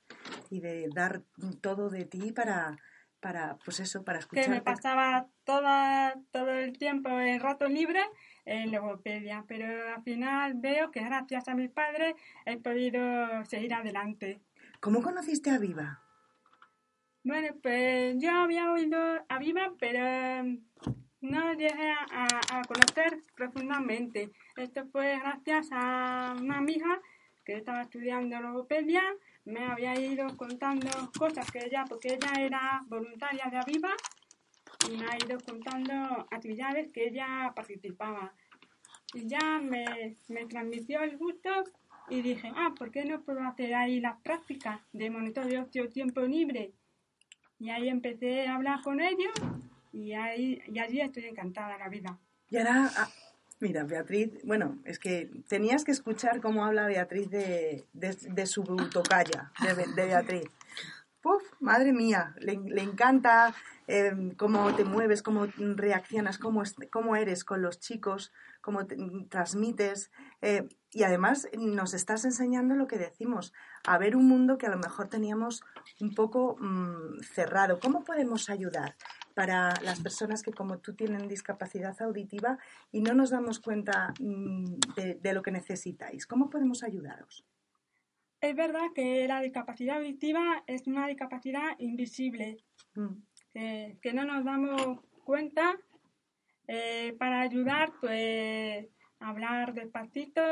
y 0.50 0.60
de 0.60 0.88
dar 0.94 1.20
todo 1.60 1.90
de 1.90 2.06
ti 2.06 2.32
para, 2.32 2.78
para 3.20 3.58
pues 3.62 3.78
eso, 3.80 4.04
para 4.04 4.20
que 4.20 4.48
me 4.48 4.62
pasaba 4.62 5.26
toda, 5.44 6.14
todo 6.30 6.50
el 6.52 6.78
tiempo 6.78 7.10
en 7.10 7.38
rato 7.38 7.68
libre 7.68 8.00
en 8.46 8.72
logopedia, 8.72 9.44
pero 9.46 9.66
al 9.94 10.02
final 10.02 10.54
veo 10.56 10.90
que 10.90 11.00
gracias 11.04 11.46
a 11.48 11.54
mis 11.54 11.70
padres 11.70 12.14
he 12.46 12.56
podido 12.56 13.44
seguir 13.44 13.74
adelante. 13.74 14.40
¿Cómo 14.80 15.02
conociste 15.02 15.50
a 15.50 15.58
Viva? 15.58 16.05
Bueno, 17.26 17.48
pues 17.60 18.14
yo 18.20 18.30
había 18.30 18.70
oído 18.70 18.96
a 19.28 19.38
Viva, 19.40 19.72
pero 19.80 20.44
mm, 20.44 20.58
no 21.22 21.54
llegué 21.54 21.90
a, 22.12 22.62
conocer 22.68 23.18
profundamente. 23.34 24.30
Esto 24.56 24.86
fue 24.92 25.18
gracias 25.18 25.70
a 25.72 26.36
una 26.38 26.58
amiga 26.58 27.00
que 27.44 27.54
estaba 27.54 27.82
estudiando 27.82 28.38
logopedia, 28.38 29.02
me 29.44 29.64
había 29.64 29.98
ido 29.98 30.36
contando 30.36 30.88
cosas 31.18 31.50
que 31.50 31.64
ella, 31.66 31.84
porque 31.88 32.14
ella 32.14 32.30
era 32.38 32.84
voluntaria 32.86 33.46
de 33.50 33.56
Aviva, 33.56 33.96
y 34.88 34.96
me 34.96 35.06
ha 35.06 35.16
ido 35.16 35.40
contando 35.40 36.28
actividades 36.30 36.92
que 36.92 37.08
ella 37.08 37.52
participaba. 37.56 38.32
Y 39.14 39.26
ya 39.26 39.58
me, 39.60 40.16
me 40.28 40.46
transmitió 40.46 41.02
el 41.02 41.16
gusto 41.16 41.50
y 42.08 42.22
dije, 42.22 42.52
ah, 42.54 42.72
¿por 42.78 42.92
qué 42.92 43.04
no 43.04 43.20
puedo 43.22 43.40
hacer 43.40 43.74
ahí 43.74 43.98
las 43.98 44.20
prácticas 44.20 44.80
de 44.92 45.10
monitor 45.10 45.46
de 45.46 45.88
tiempo 45.88 46.20
libre? 46.20 46.72
Y 47.58 47.70
ahí 47.70 47.88
empecé 47.88 48.46
a 48.46 48.54
hablar 48.56 48.82
con 48.82 49.00
ellos 49.00 49.32
y, 49.92 50.12
ahí, 50.12 50.60
y 50.66 50.78
allí 50.78 51.00
estoy 51.00 51.24
encantada 51.24 51.72
de 51.72 51.78
la 51.78 51.88
vida. 51.88 52.18
Y 52.50 52.58
ahora, 52.58 52.90
ah, 52.96 53.08
mira, 53.60 53.84
Beatriz, 53.84 54.30
bueno, 54.44 54.78
es 54.84 54.98
que 54.98 55.30
tenías 55.48 55.84
que 55.84 55.92
escuchar 55.92 56.40
cómo 56.40 56.64
habla 56.64 56.86
Beatriz 56.86 57.30
de, 57.30 57.84
de, 57.92 58.46
su 58.46 58.62
tocaya, 58.92 59.52
de, 59.62 59.74
de 59.94 60.06
Beatriz. 60.06 60.44
Madre 61.60 61.92
mía, 61.92 62.34
le, 62.38 62.52
encanta 62.82 63.54
eh, 63.88 64.12
cómo 64.36 64.74
te 64.74 64.84
mueves, 64.84 65.22
cómo 65.22 65.46
reaccionas, 65.56 66.38
cómo, 66.38 66.62
es- 66.62 66.74
cómo 66.90 67.16
eres 67.16 67.44
con 67.44 67.62
los 67.62 67.78
chicos, 67.80 68.32
cómo 68.60 68.86
te- 68.86 68.96
transmites. 69.28 70.10
eh, 70.42 70.68
y 70.92 71.02
además 71.02 71.48
nos 71.58 71.92
estás 71.92 72.24
enseñando 72.24 72.74
lo 72.74 72.86
que 72.86 72.96
decimos, 72.96 73.52
a 73.86 73.98
ver 73.98 74.16
un 74.16 74.26
mundo 74.28 74.56
que 74.56 74.66
a 74.66 74.70
lo 74.70 74.78
mejor 74.78 75.08
teníamos 75.08 75.62
un 76.00 76.14
poco 76.14 76.56
mm, 76.58 77.20
cerrado. 77.22 77.78
¿Cómo 77.80 78.02
podemos 78.02 78.48
ayudar 78.48 78.96
para 79.34 79.74
las 79.82 80.00
personas 80.00 80.42
que 80.42 80.52
como 80.52 80.78
tú 80.78 80.94
tienen 80.94 81.28
discapacidad 81.28 82.00
auditiva 82.00 82.58
y 82.92 83.02
no 83.02 83.12
nos 83.12 83.28
damos 83.30 83.60
cuenta 83.60 84.14
mm, 84.20 84.64
de 85.20 85.32
lo 85.34 85.42
que 85.42 85.50
necesitáis? 85.50 86.26
¿Cómo 86.26 86.48
podemos 86.48 86.82
ayudaros? 86.82 87.44
Es 88.40 88.54
verdad 88.54 88.92
que 88.94 89.26
la 89.26 89.40
discapacidad 89.40 89.98
auditiva 89.98 90.62
es 90.66 90.86
una 90.86 91.06
discapacidad 91.08 91.78
invisible, 91.78 92.58
Mm, 92.96 93.22
que, 93.52 93.98
que 94.00 94.12
no 94.12 94.24
nos 94.24 94.44
damos 94.44 95.00
cuenta. 95.24 95.78
Eh, 96.68 97.14
para 97.18 97.42
ayudar, 97.42 97.92
pues 98.00 98.88
hablar 99.20 99.74
despacito, 99.74 100.42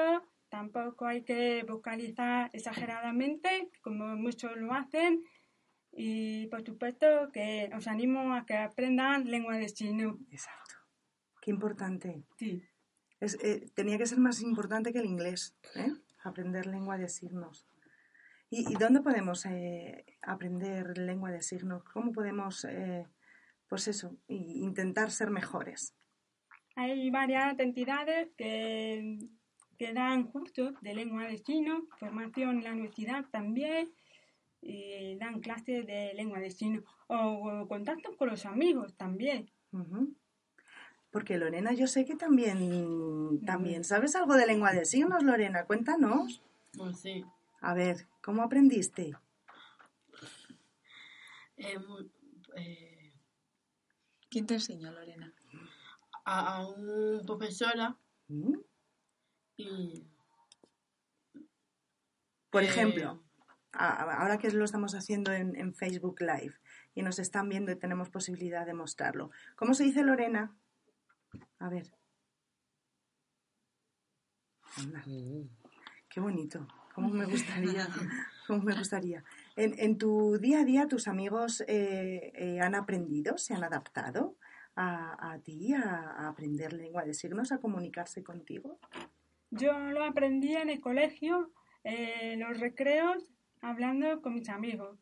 tampoco 0.48 1.06
hay 1.06 1.24
que 1.24 1.64
vocalizar 1.66 2.50
exageradamente, 2.52 3.70
como 3.82 4.14
muchos 4.16 4.56
lo 4.56 4.72
hacen. 4.72 5.24
Y 5.90 6.46
por 6.48 6.64
supuesto 6.64 7.06
que 7.32 7.70
os 7.76 7.86
animo 7.86 8.34
a 8.34 8.44
que 8.46 8.56
aprendan 8.56 9.30
lengua 9.30 9.56
de 9.56 9.68
signo. 9.68 10.18
Exacto. 10.30 10.74
Qué 11.40 11.50
importante. 11.50 12.24
Sí. 12.36 12.62
Es, 13.20 13.38
eh, 13.42 13.70
tenía 13.74 13.96
que 13.96 14.06
ser 14.06 14.18
más 14.18 14.40
importante 14.40 14.92
que 14.92 14.98
el 14.98 15.06
inglés, 15.06 15.56
¿eh? 15.74 15.92
aprender 16.22 16.66
lengua 16.66 16.98
de 16.98 17.08
signos. 17.08 17.66
¿Y, 18.54 18.72
y 18.72 18.76
dónde 18.76 19.00
podemos 19.00 19.44
eh, 19.46 20.04
aprender 20.22 20.96
lengua 20.96 21.32
de 21.32 21.42
signos? 21.42 21.82
¿Cómo 21.92 22.12
podemos, 22.12 22.64
eh, 22.64 23.04
pues 23.68 23.88
eso, 23.88 24.16
intentar 24.28 25.10
ser 25.10 25.30
mejores? 25.30 25.92
Hay 26.76 27.10
varias 27.10 27.58
entidades 27.58 28.28
que, 28.36 29.18
que 29.76 29.92
dan 29.92 30.28
cursos 30.28 30.72
de 30.82 30.94
lengua 30.94 31.24
de 31.24 31.38
signo, 31.38 31.88
formación 31.98 32.58
en 32.58 32.64
la 32.64 32.72
universidad 32.72 33.24
también, 33.32 33.92
y 34.60 35.16
dan 35.16 35.40
clases 35.40 35.84
de 35.84 36.14
lengua 36.14 36.38
de 36.38 36.52
signo, 36.52 36.84
o, 37.08 37.66
contacto 37.66 38.16
con 38.16 38.28
los 38.28 38.46
amigos 38.46 38.94
también. 38.96 39.50
Porque 41.10 41.38
Lorena, 41.38 41.72
yo 41.72 41.88
sé 41.88 42.04
que 42.04 42.14
también, 42.14 43.40
también 43.44 43.82
sabes 43.82 44.14
algo 44.14 44.36
de 44.36 44.46
lengua 44.46 44.72
de 44.72 44.84
signos, 44.84 45.24
Lorena. 45.24 45.64
Cuéntanos. 45.64 46.40
Pues 46.76 47.00
sí. 47.00 47.24
A 47.60 47.74
ver, 47.74 48.06
¿cómo 48.24 48.42
aprendiste? 48.42 49.12
Eh, 51.56 51.78
mu- 51.78 52.10
eh, 52.56 53.12
¿Quién 54.30 54.46
te 54.46 54.54
enseñó, 54.54 54.90
Lorena? 54.92 55.32
a, 56.24 56.56
a 56.56 56.66
un 56.66 57.22
profesora 57.26 57.96
¿Mm? 58.28 58.54
y 59.58 60.08
Por 62.50 62.62
Eh, 62.62 62.66
ejemplo, 62.66 63.22
a- 63.72 64.14
ahora 64.22 64.38
que 64.38 64.50
lo 64.50 64.64
estamos 64.64 64.94
haciendo 64.94 65.32
en, 65.32 65.54
en 65.56 65.74
Facebook 65.74 66.20
Live 66.20 66.54
y 66.94 67.02
nos 67.02 67.18
están 67.18 67.48
viendo 67.48 67.72
y 67.72 67.76
tenemos 67.76 68.08
posibilidad 68.08 68.64
de 68.64 68.72
mostrarlo. 68.74 69.30
¿Cómo 69.56 69.74
se 69.74 69.84
dice 69.84 70.02
Lorena? 70.02 70.56
A 71.58 71.68
ver. 71.68 71.92
Anda, 74.76 75.02
Qué 76.08 76.20
bonito. 76.20 76.66
¿Cómo 76.94 77.08
me 77.08 77.26
gustaría? 77.26 77.88
¿Cómo 78.46 78.62
me 78.62 78.74
gustaría? 78.76 79.24
En, 79.56 79.74
en 79.78 79.98
tu 79.98 80.38
día 80.38 80.60
a 80.60 80.64
día, 80.64 80.86
¿tus 80.86 81.08
amigos 81.08 81.62
eh, 81.66 82.32
eh, 82.34 82.60
han 82.60 82.74
aprendido, 82.74 83.36
se 83.36 83.52
han 83.54 83.64
adaptado 83.64 84.36
a, 84.76 85.32
a 85.32 85.38
ti, 85.40 85.74
a, 85.74 85.82
a 85.82 86.28
aprender 86.28 86.72
lengua 86.72 87.04
de 87.04 87.14
signos, 87.14 87.50
a 87.52 87.58
comunicarse 87.58 88.22
contigo? 88.22 88.78
Yo 89.50 89.72
lo 89.72 90.04
aprendí 90.04 90.54
en 90.54 90.70
el 90.70 90.80
colegio, 90.80 91.52
en 91.82 92.40
los 92.40 92.60
recreos, 92.60 93.30
hablando 93.60 94.20
con 94.22 94.34
mis 94.34 94.48
amigos. 94.48 94.98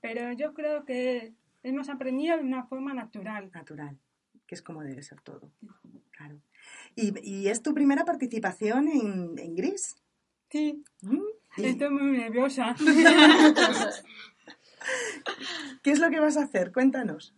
Pero 0.00 0.32
yo 0.32 0.54
creo 0.54 0.84
que 0.84 1.34
hemos 1.62 1.88
aprendido 1.90 2.36
de 2.36 2.42
una 2.42 2.64
forma 2.64 2.94
natural. 2.94 3.50
natural, 3.52 3.98
que 4.46 4.54
es 4.54 4.62
como 4.62 4.82
debe 4.82 5.02
ser 5.02 5.20
todo. 5.20 5.52
Claro. 6.10 6.40
¿Y, 6.96 7.12
y 7.22 7.48
es 7.48 7.62
tu 7.62 7.72
primera 7.72 8.04
participación 8.04 8.88
en, 8.88 9.38
en 9.38 9.54
Gris? 9.54 9.96
Sí, 10.50 10.82
¿Mm? 11.02 11.22
¿Y 11.58 11.66
estoy 11.66 11.90
muy 11.90 12.18
nerviosa. 12.18 12.74
¿Qué 15.82 15.92
es 15.92 15.98
lo 15.98 16.10
que 16.10 16.20
vas 16.20 16.36
a 16.36 16.44
hacer? 16.44 16.72
Cuéntanos. 16.72 17.34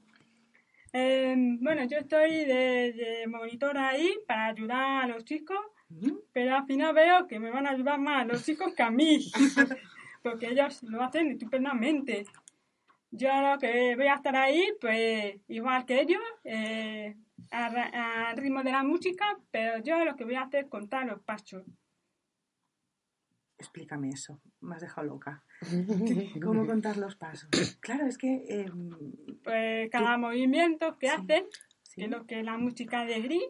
Eh, 0.95 1.35
bueno, 1.61 1.85
yo 1.85 1.99
estoy 1.99 2.45
de, 2.45 2.93
de 2.93 3.27
monitora 3.27 3.91
ahí 3.91 4.15
para 4.27 4.47
ayudar 4.47 5.05
a 5.05 5.07
los 5.07 5.25
chicos, 5.25 5.59
¿Mm? 5.91 6.13
pero 6.33 6.57
al 6.57 6.67
final 6.67 6.95
veo 6.95 7.27
que 7.27 7.39
me 7.39 7.51
van 7.51 7.67
a 7.67 7.71
ayudar 7.71 7.99
más 7.99 8.27
los 8.27 8.45
chicos 8.45 8.75
que 8.75 8.83
a 8.83 8.91
mí, 8.91 9.31
porque 10.23 10.49
ellos 10.49 10.83
lo 10.83 11.03
hacen 11.03 11.33
estupendamente. 11.33 12.25
Yo 13.11 13.29
lo 13.43 13.59
que 13.59 13.95
voy 13.95 14.07
a 14.07 14.15
estar 14.15 14.37
ahí, 14.37 14.73
pues 14.81 15.37
igual 15.49 15.85
que 15.85 16.01
ellos, 16.01 16.23
eh, 16.45 17.15
al 17.51 18.37
ritmo 18.39 18.63
de 18.63 18.73
la 18.73 18.83
música, 18.83 19.39
pero 19.51 19.83
yo 19.83 20.03
lo 20.05 20.17
que 20.17 20.25
voy 20.25 20.35
a 20.35 20.43
hacer 20.43 20.65
es 20.65 20.71
contar 20.71 21.05
los 21.05 21.21
pasos. 21.21 21.65
Explícame 23.67 24.09
eso, 24.11 24.41
me 24.61 24.75
has 24.75 24.81
dejado 24.83 25.07
loca. 25.07 25.45
¿Cómo 26.43 26.67
contar 26.67 26.97
los 26.97 27.15
pasos? 27.15 27.49
Claro, 27.81 28.07
es 28.07 28.19
que... 28.19 28.45
eh, 28.49 28.71
Pues 29.45 29.89
cada 29.91 30.19
movimiento 30.19 30.99
que 30.99 31.07
Sí. 31.09 31.15
hacen, 31.17 31.45
sí, 31.83 31.95
que 32.01 32.05
es 32.07 32.11
lo 32.11 32.27
que 32.27 32.43
la 32.43 32.59
música 32.59 33.05
de 33.05 33.21
Gris, 33.21 33.45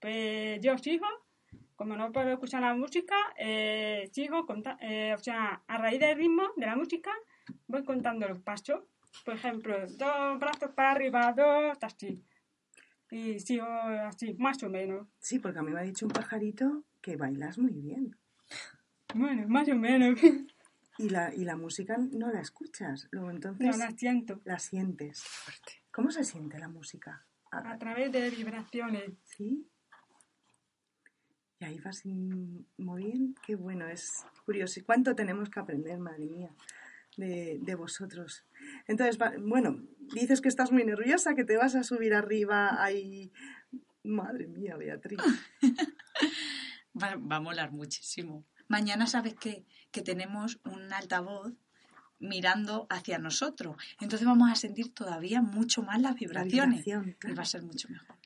pues 0.00 0.60
yo 0.60 0.76
sigo, 0.76 1.06
como 1.74 1.96
no 1.96 2.12
puedo 2.12 2.28
escuchar 2.30 2.60
la 2.60 2.74
música, 2.74 3.16
eh, 3.38 4.10
sigo, 4.12 4.44
conta- 4.44 4.76
eh, 4.82 5.14
o 5.14 5.18
sea, 5.18 5.62
a 5.66 5.78
raíz 5.78 6.00
del 6.00 6.16
ritmo 6.18 6.42
de 6.56 6.66
la 6.66 6.76
música, 6.76 7.10
voy 7.66 7.82
contando 7.84 8.28
los 8.28 8.40
pasos. 8.40 8.80
Por 9.24 9.34
ejemplo, 9.34 9.74
dos 9.88 10.38
brazos 10.38 10.70
para 10.74 10.90
arriba, 10.92 11.32
dos, 11.34 11.78
así. 11.80 12.22
Y 13.10 13.40
sigo 13.40 13.64
así, 13.66 14.34
más 14.34 14.62
o 14.62 14.68
menos. 14.68 15.08
sí, 15.18 15.38
porque 15.38 15.58
a 15.60 15.62
mí 15.62 15.72
me 15.72 15.80
ha 15.80 15.84
dicho 15.84 16.04
un 16.04 16.12
pajarito 16.12 16.84
que 17.00 17.16
bailas 17.16 17.56
muy 17.58 17.72
bien. 17.72 18.14
Bueno, 19.14 19.46
más 19.48 19.68
o 19.68 19.74
menos. 19.74 20.18
Y 20.98 21.10
la, 21.10 21.30
y 21.34 21.44
la 21.44 21.58
música 21.58 21.98
no 21.98 22.32
la 22.32 22.40
escuchas, 22.40 23.06
luego 23.10 23.30
entonces 23.30 23.66
No 23.66 23.76
la 23.76 23.90
siento. 23.90 24.40
la 24.46 24.58
sientes. 24.58 25.22
¿Cómo 25.90 26.10
se 26.10 26.24
siente 26.24 26.58
la 26.58 26.68
música? 26.68 27.26
a 27.50 27.76
través 27.76 28.10
de 28.12 28.30
vibraciones. 28.30 29.10
¿Sí? 29.24 29.68
Y 31.60 31.64
ahí 31.66 31.78
vas 31.80 32.02
muy 32.06 33.04
bien. 33.04 33.34
Qué 33.46 33.56
bueno, 33.56 33.86
es 33.88 34.24
curioso. 34.46 34.80
¿Y 34.80 34.84
cuánto 34.84 35.14
tenemos 35.14 35.50
que 35.50 35.60
aprender, 35.60 35.98
madre 35.98 36.24
mía, 36.24 36.54
de, 37.18 37.58
de 37.60 37.74
vosotros? 37.74 38.46
Entonces, 38.86 39.18
bueno, 39.40 39.82
dices 40.14 40.40
que 40.40 40.48
estás 40.48 40.72
muy 40.72 40.84
nerviosa, 40.86 41.34
que 41.34 41.44
te 41.44 41.58
vas 41.58 41.74
a 41.74 41.82
subir 41.84 42.14
arriba 42.14 42.82
ahí. 42.82 43.30
Madre 44.02 44.46
mía, 44.46 44.78
Beatriz. 44.78 45.18
Va, 47.02 47.16
va 47.16 47.36
a 47.36 47.40
molar 47.40 47.70
muchísimo. 47.72 48.46
Mañana, 48.68 49.06
¿sabes 49.06 49.34
qué? 49.34 49.64
Que 49.90 50.02
tenemos 50.02 50.58
un 50.64 50.92
altavoz 50.92 51.52
mirando 52.18 52.86
hacia 52.90 53.18
nosotros. 53.18 53.76
Entonces 54.00 54.26
vamos 54.26 54.50
a 54.50 54.54
sentir 54.56 54.92
todavía 54.94 55.42
mucho 55.42 55.82
más 55.82 56.00
las 56.00 56.12
La 56.12 56.18
vibraciones. 56.18 56.84
vibración, 56.84 57.16
Y 57.30 57.34
va 57.34 57.42
a 57.42 57.46
ser 57.46 57.62
mucho 57.62 57.88
mejor. 57.88 58.16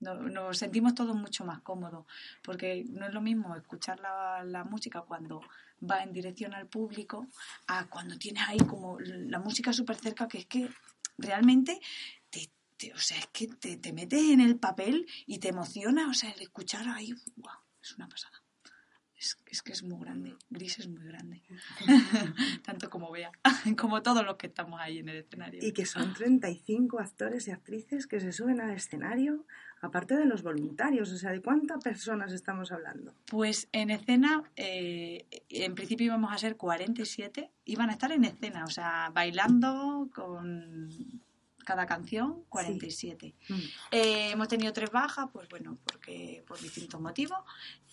Nos, 0.00 0.20
nos 0.30 0.56
sentimos 0.58 0.94
todos 0.94 1.16
mucho 1.16 1.44
más 1.44 1.60
cómodos, 1.60 2.06
porque 2.42 2.84
no 2.88 3.06
es 3.06 3.12
lo 3.12 3.20
mismo 3.20 3.56
escuchar 3.56 3.98
la, 4.00 4.44
la 4.44 4.62
música 4.64 5.02
cuando 5.02 5.40
va 5.88 6.02
en 6.04 6.12
dirección 6.12 6.54
al 6.54 6.66
público 6.68 7.26
a 7.66 7.86
cuando 7.88 8.16
tienes 8.16 8.44
ahí 8.48 8.58
como 8.58 8.98
la 9.00 9.40
música 9.40 9.72
súper 9.72 9.96
cerca, 9.96 10.28
que 10.28 10.38
es 10.38 10.46
que 10.46 10.68
realmente 11.18 11.80
te, 12.30 12.48
te- 12.76 12.92
o 12.94 12.98
sea, 12.98 13.18
es 13.18 13.26
que 13.28 13.48
te, 13.48 13.76
te 13.76 13.92
metes 13.92 14.22
en 14.30 14.40
el 14.40 14.56
papel 14.56 15.04
y 15.26 15.38
te 15.38 15.48
emociona, 15.48 16.08
o 16.08 16.14
sea, 16.14 16.30
el 16.30 16.42
escuchar 16.42 16.88
ahí, 16.88 17.12
¡guau! 17.36 17.58
es 17.82 17.92
una 17.96 18.08
pasada. 18.08 18.40
Es, 19.18 19.36
es 19.46 19.62
que 19.62 19.72
es 19.72 19.82
muy 19.82 19.98
grande, 19.98 20.36
Gris 20.48 20.78
es 20.78 20.88
muy 20.88 21.02
grande. 21.04 21.42
Tanto 22.64 22.88
como 22.88 23.10
vea, 23.10 23.32
como 23.76 24.00
todos 24.02 24.24
los 24.24 24.36
que 24.36 24.46
estamos 24.46 24.80
ahí 24.80 24.98
en 24.98 25.08
el 25.08 25.16
escenario. 25.16 25.60
Y 25.62 25.72
que 25.72 25.86
son 25.86 26.14
35 26.14 27.00
actores 27.00 27.48
y 27.48 27.50
actrices 27.50 28.06
que 28.06 28.20
se 28.20 28.32
suben 28.32 28.60
al 28.60 28.70
escenario, 28.70 29.44
aparte 29.80 30.16
de 30.16 30.24
los 30.24 30.42
voluntarios. 30.42 31.10
O 31.12 31.16
sea, 31.16 31.32
¿de 31.32 31.42
cuántas 31.42 31.82
personas 31.82 32.32
estamos 32.32 32.70
hablando? 32.70 33.12
Pues 33.26 33.68
en 33.72 33.90
escena, 33.90 34.44
eh, 34.54 35.26
en 35.48 35.74
principio 35.74 36.06
íbamos 36.06 36.32
a 36.32 36.38
ser 36.38 36.56
47, 36.56 37.50
iban 37.64 37.90
a 37.90 37.94
estar 37.94 38.12
en 38.12 38.24
escena, 38.24 38.64
o 38.64 38.70
sea, 38.70 39.10
bailando 39.12 40.08
con 40.14 40.88
cada 41.68 41.84
canción, 41.84 42.44
47. 42.48 43.34
Mm. 43.46 43.54
Eh, 43.90 44.30
hemos 44.30 44.48
tenido 44.48 44.72
tres 44.72 44.90
bajas, 44.90 45.26
pues 45.30 45.46
bueno, 45.50 45.76
porque 45.84 46.42
por 46.46 46.58
distintos 46.58 46.98
motivos. 46.98 47.40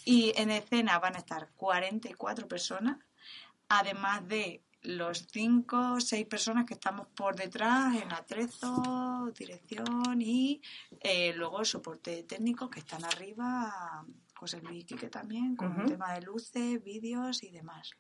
Y 0.06 0.32
en 0.38 0.50
escena 0.50 0.98
van 0.98 1.16
a 1.18 1.20
estar 1.20 1.50
44 1.58 2.48
personas, 2.48 3.00
además 3.68 4.26
de 4.30 4.64
los 4.84 5.28
5 5.30 5.96
o 5.96 6.00
6 6.00 6.26
personas 6.26 6.66
que 6.66 6.76
estamos 6.76 7.08
por 7.08 7.36
detrás 7.36 8.02
en 8.02 8.14
atrezo, 8.14 9.30
dirección 9.38 10.22
y 10.22 10.62
eh, 11.02 11.34
luego 11.36 11.60
el 11.60 11.66
soporte 11.66 12.24
técnico 12.24 12.70
que 12.70 12.80
están 12.80 13.04
arriba, 13.04 14.06
José 14.36 14.62
Luis 14.62 14.86
Quique 14.86 15.10
también, 15.10 15.58
con 15.58 15.74
Ujú. 15.74 15.82
el 15.82 15.88
tema 15.88 16.14
de 16.14 16.22
luces, 16.22 16.82
vídeos 16.82 17.44
y 17.44 17.50
demás. 17.50 17.92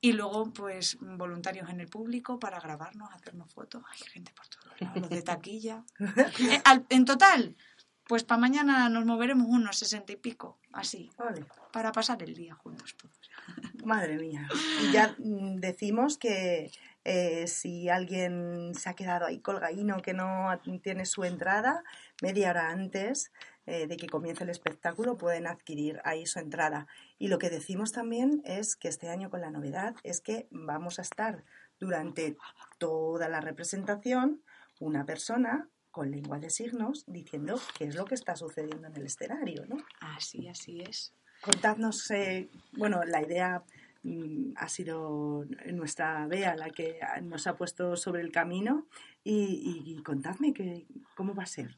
Y 0.00 0.12
luego, 0.12 0.52
pues, 0.52 0.98
voluntarios 1.00 1.68
en 1.70 1.80
el 1.80 1.88
público 1.88 2.38
para 2.38 2.60
grabarnos, 2.60 3.10
hacernos 3.14 3.52
fotos. 3.52 3.82
Hay 3.90 3.98
gente 4.10 4.32
por 4.32 4.46
todos 4.46 4.80
lados, 4.80 4.96
los 5.00 5.10
de 5.10 5.22
taquilla. 5.22 5.84
Eh, 6.50 6.60
al- 6.64 6.86
en 6.90 7.04
total, 7.04 7.56
pues 8.04 8.22
para 8.22 8.40
mañana 8.40 8.88
nos 8.88 9.04
moveremos 9.04 9.46
unos 9.48 9.76
sesenta 9.78 10.12
y 10.12 10.16
pico, 10.16 10.58
así, 10.72 11.10
Ole. 11.18 11.44
para 11.72 11.90
pasar 11.92 12.22
el 12.22 12.34
día 12.34 12.54
juntos 12.54 12.94
todos. 12.96 13.30
Madre 13.84 14.18
mía. 14.18 14.46
Y 14.82 14.92
ya 14.92 15.14
mm, 15.18 15.56
decimos 15.56 16.18
que 16.18 16.70
eh, 17.04 17.46
si 17.48 17.88
alguien 17.88 18.72
se 18.74 18.90
ha 18.90 18.94
quedado 18.94 19.26
ahí 19.26 19.40
colgaíno, 19.40 20.02
que 20.02 20.12
no 20.12 20.50
tiene 20.82 21.06
su 21.06 21.24
entrada, 21.24 21.82
media 22.22 22.50
hora 22.50 22.70
antes 22.70 23.32
eh, 23.66 23.86
de 23.86 23.96
que 23.96 24.08
comience 24.08 24.44
el 24.44 24.50
espectáculo 24.50 25.16
pueden 25.16 25.46
adquirir 25.46 26.00
ahí 26.04 26.24
su 26.26 26.38
entrada. 26.38 26.86
Y 27.18 27.28
lo 27.28 27.38
que 27.38 27.50
decimos 27.50 27.92
también 27.92 28.42
es 28.44 28.76
que 28.76 28.88
este 28.88 29.08
año 29.08 29.28
con 29.30 29.40
la 29.40 29.50
novedad 29.50 29.94
es 30.02 30.20
que 30.20 30.46
vamos 30.50 30.98
a 30.98 31.02
estar 31.02 31.44
durante 31.78 32.36
toda 32.78 33.28
la 33.28 33.40
representación 33.40 34.42
una 34.80 35.04
persona 35.04 35.68
con 35.90 36.10
lengua 36.10 36.38
de 36.38 36.50
signos 36.50 37.04
diciendo 37.06 37.58
qué 37.78 37.84
es 37.86 37.94
lo 37.94 38.04
que 38.04 38.14
está 38.14 38.36
sucediendo 38.36 38.86
en 38.86 38.94
el 38.96 39.06
escenario, 39.06 39.64
¿no? 39.66 39.76
Así, 40.00 40.46
así 40.48 40.82
es. 40.82 41.12
Contadnos, 41.42 42.10
eh, 42.10 42.50
bueno, 42.72 43.02
la 43.04 43.22
idea 43.22 43.62
mm, 44.02 44.52
ha 44.56 44.68
sido 44.68 45.44
nuestra 45.72 46.26
Bea 46.26 46.54
la 46.54 46.68
que 46.70 46.98
nos 47.22 47.46
ha 47.46 47.56
puesto 47.56 47.96
sobre 47.96 48.20
el 48.22 48.30
camino 48.30 48.86
y, 49.24 49.82
y- 49.86 49.92
y 49.98 50.02
contadme 50.02 50.52
que, 50.52 50.86
cómo 51.14 51.34
va 51.34 51.44
a 51.44 51.46
ser. 51.46 51.76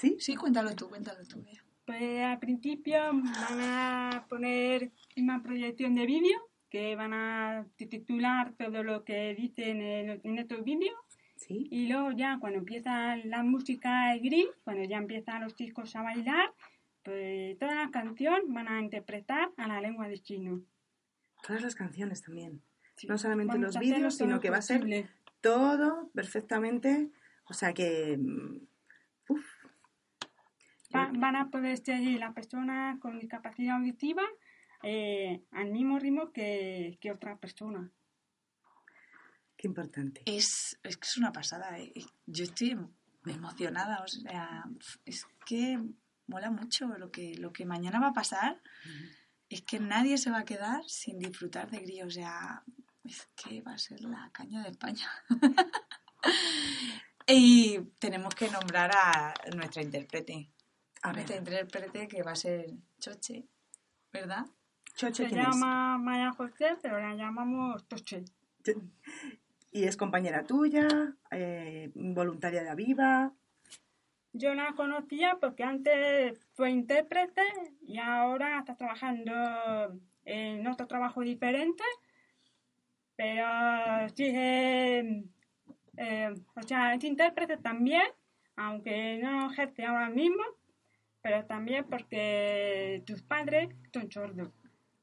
¿Sí? 0.00 0.16
Sí, 0.18 0.34
cuéntalo 0.34 0.74
tú, 0.74 0.88
cuéntalo 0.88 1.22
tú. 1.26 1.42
Bea. 1.42 1.62
Pues 1.84 2.24
al 2.24 2.38
principio 2.38 2.98
van 3.12 3.60
a 3.60 4.26
poner 4.30 4.92
una 5.14 5.42
proyección 5.42 5.94
de 5.94 6.06
vídeo 6.06 6.38
que 6.70 6.96
van 6.96 7.12
a 7.12 7.66
titular 7.76 8.54
todo 8.56 8.82
lo 8.82 9.04
que 9.04 9.34
dicen 9.34 9.82
en, 9.82 10.20
en 10.24 10.38
estos 10.38 10.64
vídeos 10.64 10.96
¿Sí? 11.36 11.68
y 11.70 11.88
luego 11.88 12.12
ya 12.12 12.38
cuando 12.40 12.60
empieza 12.60 13.16
la 13.16 13.42
música 13.42 14.16
gris, 14.16 14.46
cuando 14.64 14.84
ya 14.84 14.96
empiezan 14.96 15.42
los 15.42 15.54
chicos 15.54 15.94
a 15.96 16.02
bailar, 16.02 16.50
pues 17.02 17.58
toda 17.58 17.74
la 17.74 17.90
canción 17.90 18.40
van 18.54 18.68
a 18.68 18.80
interpretar 18.80 19.50
a 19.58 19.68
la 19.68 19.82
lengua 19.82 20.08
de 20.08 20.18
chino. 20.18 20.62
Todas 21.46 21.60
las 21.60 21.74
canciones 21.74 22.22
también. 22.22 22.62
Sí. 22.94 23.06
No 23.06 23.18
solamente 23.18 23.58
Vamos 23.58 23.74
los 23.74 23.78
vídeos, 23.78 24.16
sino 24.16 24.40
que 24.40 24.48
va 24.48 24.58
a 24.58 24.62
ser 24.62 25.08
todo 25.42 26.10
perfectamente. 26.14 27.10
O 27.44 27.52
sea 27.52 27.74
que. 27.74 28.16
mm, 28.18 28.60
uf. 29.28 29.59
Va- 30.94 31.10
van 31.14 31.36
a 31.36 31.50
poder 31.50 31.78
seguir 31.78 32.18
las 32.18 32.32
personas 32.34 32.98
con 33.00 33.18
discapacidad 33.18 33.76
auditiva 33.76 34.22
eh, 34.82 35.42
al 35.52 35.70
mismo 35.70 35.98
ritmo 35.98 36.32
que, 36.32 36.98
que 37.00 37.12
otra 37.12 37.36
persona. 37.38 37.90
Qué 39.56 39.66
importante. 39.68 40.22
Es, 40.26 40.78
es 40.82 40.96
que 40.96 41.06
es 41.06 41.16
una 41.18 41.32
pasada. 41.32 41.78
eh. 41.78 41.92
Yo 42.26 42.44
estoy 42.44 42.70
em- 42.70 42.88
emocionada. 43.26 44.02
O 44.02 44.08
sea, 44.08 44.64
es 45.04 45.26
que 45.46 45.78
mola 46.26 46.50
mucho 46.50 46.86
lo 46.98 47.10
que, 47.10 47.34
lo 47.36 47.52
que 47.52 47.66
mañana 47.66 48.00
va 48.00 48.08
a 48.08 48.12
pasar. 48.14 48.60
Es 49.50 49.62
que 49.62 49.78
nadie 49.80 50.16
se 50.16 50.30
va 50.30 50.38
a 50.38 50.44
quedar 50.44 50.82
sin 50.88 51.18
disfrutar 51.18 51.70
de 51.70 51.80
Gris. 51.80 52.04
O 52.04 52.10
sea, 52.10 52.62
es 53.04 53.28
que 53.36 53.60
va 53.62 53.74
a 53.74 53.78
ser 53.78 54.00
la 54.00 54.30
caña 54.32 54.62
de 54.62 54.70
España. 54.70 55.06
y 57.26 57.78
tenemos 57.98 58.34
que 58.34 58.48
nombrar 58.50 58.90
a 58.96 59.34
nuestra 59.54 59.82
intérprete. 59.82 60.48
A 61.02 61.12
ver, 61.12 61.30
intérprete 61.30 62.08
que 62.08 62.22
va 62.22 62.32
a 62.32 62.36
ser 62.36 62.66
Choche, 62.98 63.44
¿verdad? 64.12 64.46
Choche, 64.94 65.24
Se 65.24 65.28
¿quién 65.30 65.40
es? 65.40 65.46
llama 65.48 65.96
Maya 65.98 66.32
José, 66.32 66.76
pero 66.82 67.00
la 67.00 67.14
llamamos 67.14 67.86
Toche. 67.88 68.24
Y 69.72 69.84
es 69.84 69.96
compañera 69.96 70.44
tuya, 70.44 70.86
eh, 71.30 71.90
voluntaria 71.94 72.62
de 72.62 72.68
Aviva. 72.70 73.32
Yo 74.32 74.54
la 74.54 74.72
conocía 74.74 75.38
porque 75.40 75.64
antes 75.64 76.38
fue 76.54 76.70
intérprete 76.70 77.42
y 77.80 77.98
ahora 77.98 78.58
está 78.58 78.76
trabajando 78.76 79.32
en 80.24 80.66
otro 80.66 80.86
trabajo 80.86 81.22
diferente, 81.22 81.82
pero 83.16 84.08
sigue, 84.14 85.24
eh, 85.96 86.34
o 86.54 86.62
sea, 86.62 86.94
es 86.94 87.02
intérprete 87.04 87.56
también, 87.56 88.06
aunque 88.56 89.18
no 89.22 89.50
ejerce 89.50 89.84
ahora 89.84 90.10
mismo, 90.10 90.42
pero 91.22 91.44
también 91.44 91.84
porque 91.88 93.02
tus 93.06 93.22
padres 93.22 93.68
son 93.92 94.10
sordos. 94.10 94.50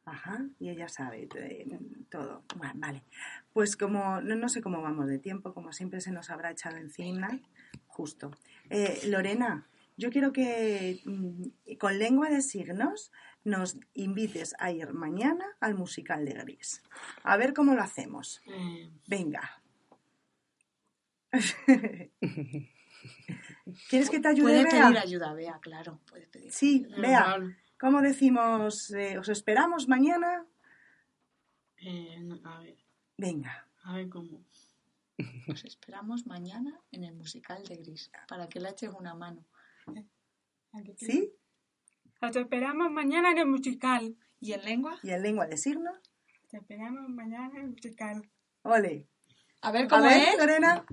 Ajá, 0.06 0.46
y 0.58 0.70
ella 0.70 0.88
sabe 0.88 1.28
eh, 1.36 1.68
todo. 2.10 2.44
Bueno, 2.56 2.74
vale. 2.78 3.04
Pues 3.52 3.76
como 3.76 4.22
no, 4.22 4.36
no 4.36 4.48
sé 4.48 4.62
cómo 4.62 4.82
vamos 4.82 5.08
de 5.08 5.20
tiempo, 5.20 5.54
como 5.54 5.74
siempre 5.74 6.00
se 6.00 6.14
nos 6.14 6.30
habrá 6.30 6.52
echado 6.52 6.78
encima, 6.78 7.40
justo. 7.88 8.32
Eh, 8.70 9.02
Lorena, 9.08 9.68
yo 9.98 10.10
quiero 10.10 10.32
que 10.32 11.02
mm, 11.04 11.76
con 11.78 12.00
lengua 12.00 12.30
de 12.30 12.42
signos 12.42 13.12
nos 13.44 13.78
invites 13.94 14.56
a 14.60 14.72
ir 14.72 14.94
mañana 14.94 15.46
al 15.60 15.76
musical 15.76 16.24
de 16.24 16.34
Gris. 16.34 16.84
A 17.24 17.36
ver 17.36 17.54
cómo 17.54 17.74
lo 17.74 17.82
hacemos. 17.82 18.42
Eh, 18.46 18.90
Venga. 19.08 19.62
¿Quieres 23.90 24.10
que 24.10 24.20
te 24.20 24.28
ayude, 24.28 24.44
Puedes 24.64 24.74
Bea? 24.74 24.84
pedir 24.88 24.98
ayuda, 25.00 25.34
Bea, 25.34 25.60
claro. 25.62 26.00
Puedes 26.10 26.28
pedir. 26.28 26.52
Sí, 26.52 26.86
Bea. 26.98 27.38
¿Cómo 27.80 28.02
decimos? 28.02 28.92
eh, 28.92 29.18
¿Os 29.18 29.30
esperamos 29.30 29.88
mañana? 29.88 30.46
Eh, 31.78 32.20
no, 32.22 32.40
a 32.50 32.60
ver, 32.62 32.78
Venga. 33.18 33.68
a 33.84 33.94
ver 33.94 34.10
cómo. 34.10 34.44
Os 35.48 35.64
esperamos 35.66 36.26
mañana 36.28 36.80
en 36.92 37.04
el 37.04 37.14
musical 37.16 37.64
de 37.64 37.76
Gris 37.78 38.12
para 38.28 38.48
que 38.48 38.60
le 38.60 38.70
eches 38.70 38.92
una 38.94 39.14
mano. 39.16 39.46
¿Sí? 40.98 41.32
Los 42.22 42.36
esperamos 42.36 42.92
mañana 42.92 43.32
en 43.32 43.38
el 43.40 43.48
musical. 43.48 44.16
¿Y 44.40 44.54
en 44.54 44.64
lengua? 44.66 45.00
¿Y 45.04 45.10
en 45.12 45.22
lengua 45.24 45.48
de 45.48 45.58
signos? 45.58 45.98
Los 46.44 46.54
esperamos 46.62 47.10
mañana 47.10 47.50
en 47.56 47.58
el 47.58 47.68
musical. 47.70 48.30
Ole. 48.64 49.08
A 49.62 49.72
ver 49.72 49.86
A 49.86 49.88
cómo 49.88 50.04
ver, 50.04 50.18
es. 50.30 50.38
Lorena. 50.38 50.86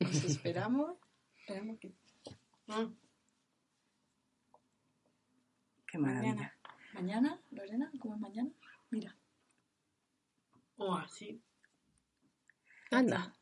Os 0.00 0.24
esperamos. 0.24 0.96
Esperamos 1.38 1.78
que. 1.78 1.94
Ah, 2.68 2.88
Qué 5.86 5.98
maravilla. 5.98 6.34
Mañana. 6.34 6.56
Mañana, 6.94 7.42
Lorena, 7.50 7.90
¿cómo 8.00 8.14
es 8.14 8.20
mañana? 8.20 8.50
Mira. 8.90 9.16
o 10.76 10.94
así. 10.94 11.42
Anda. 12.90 13.34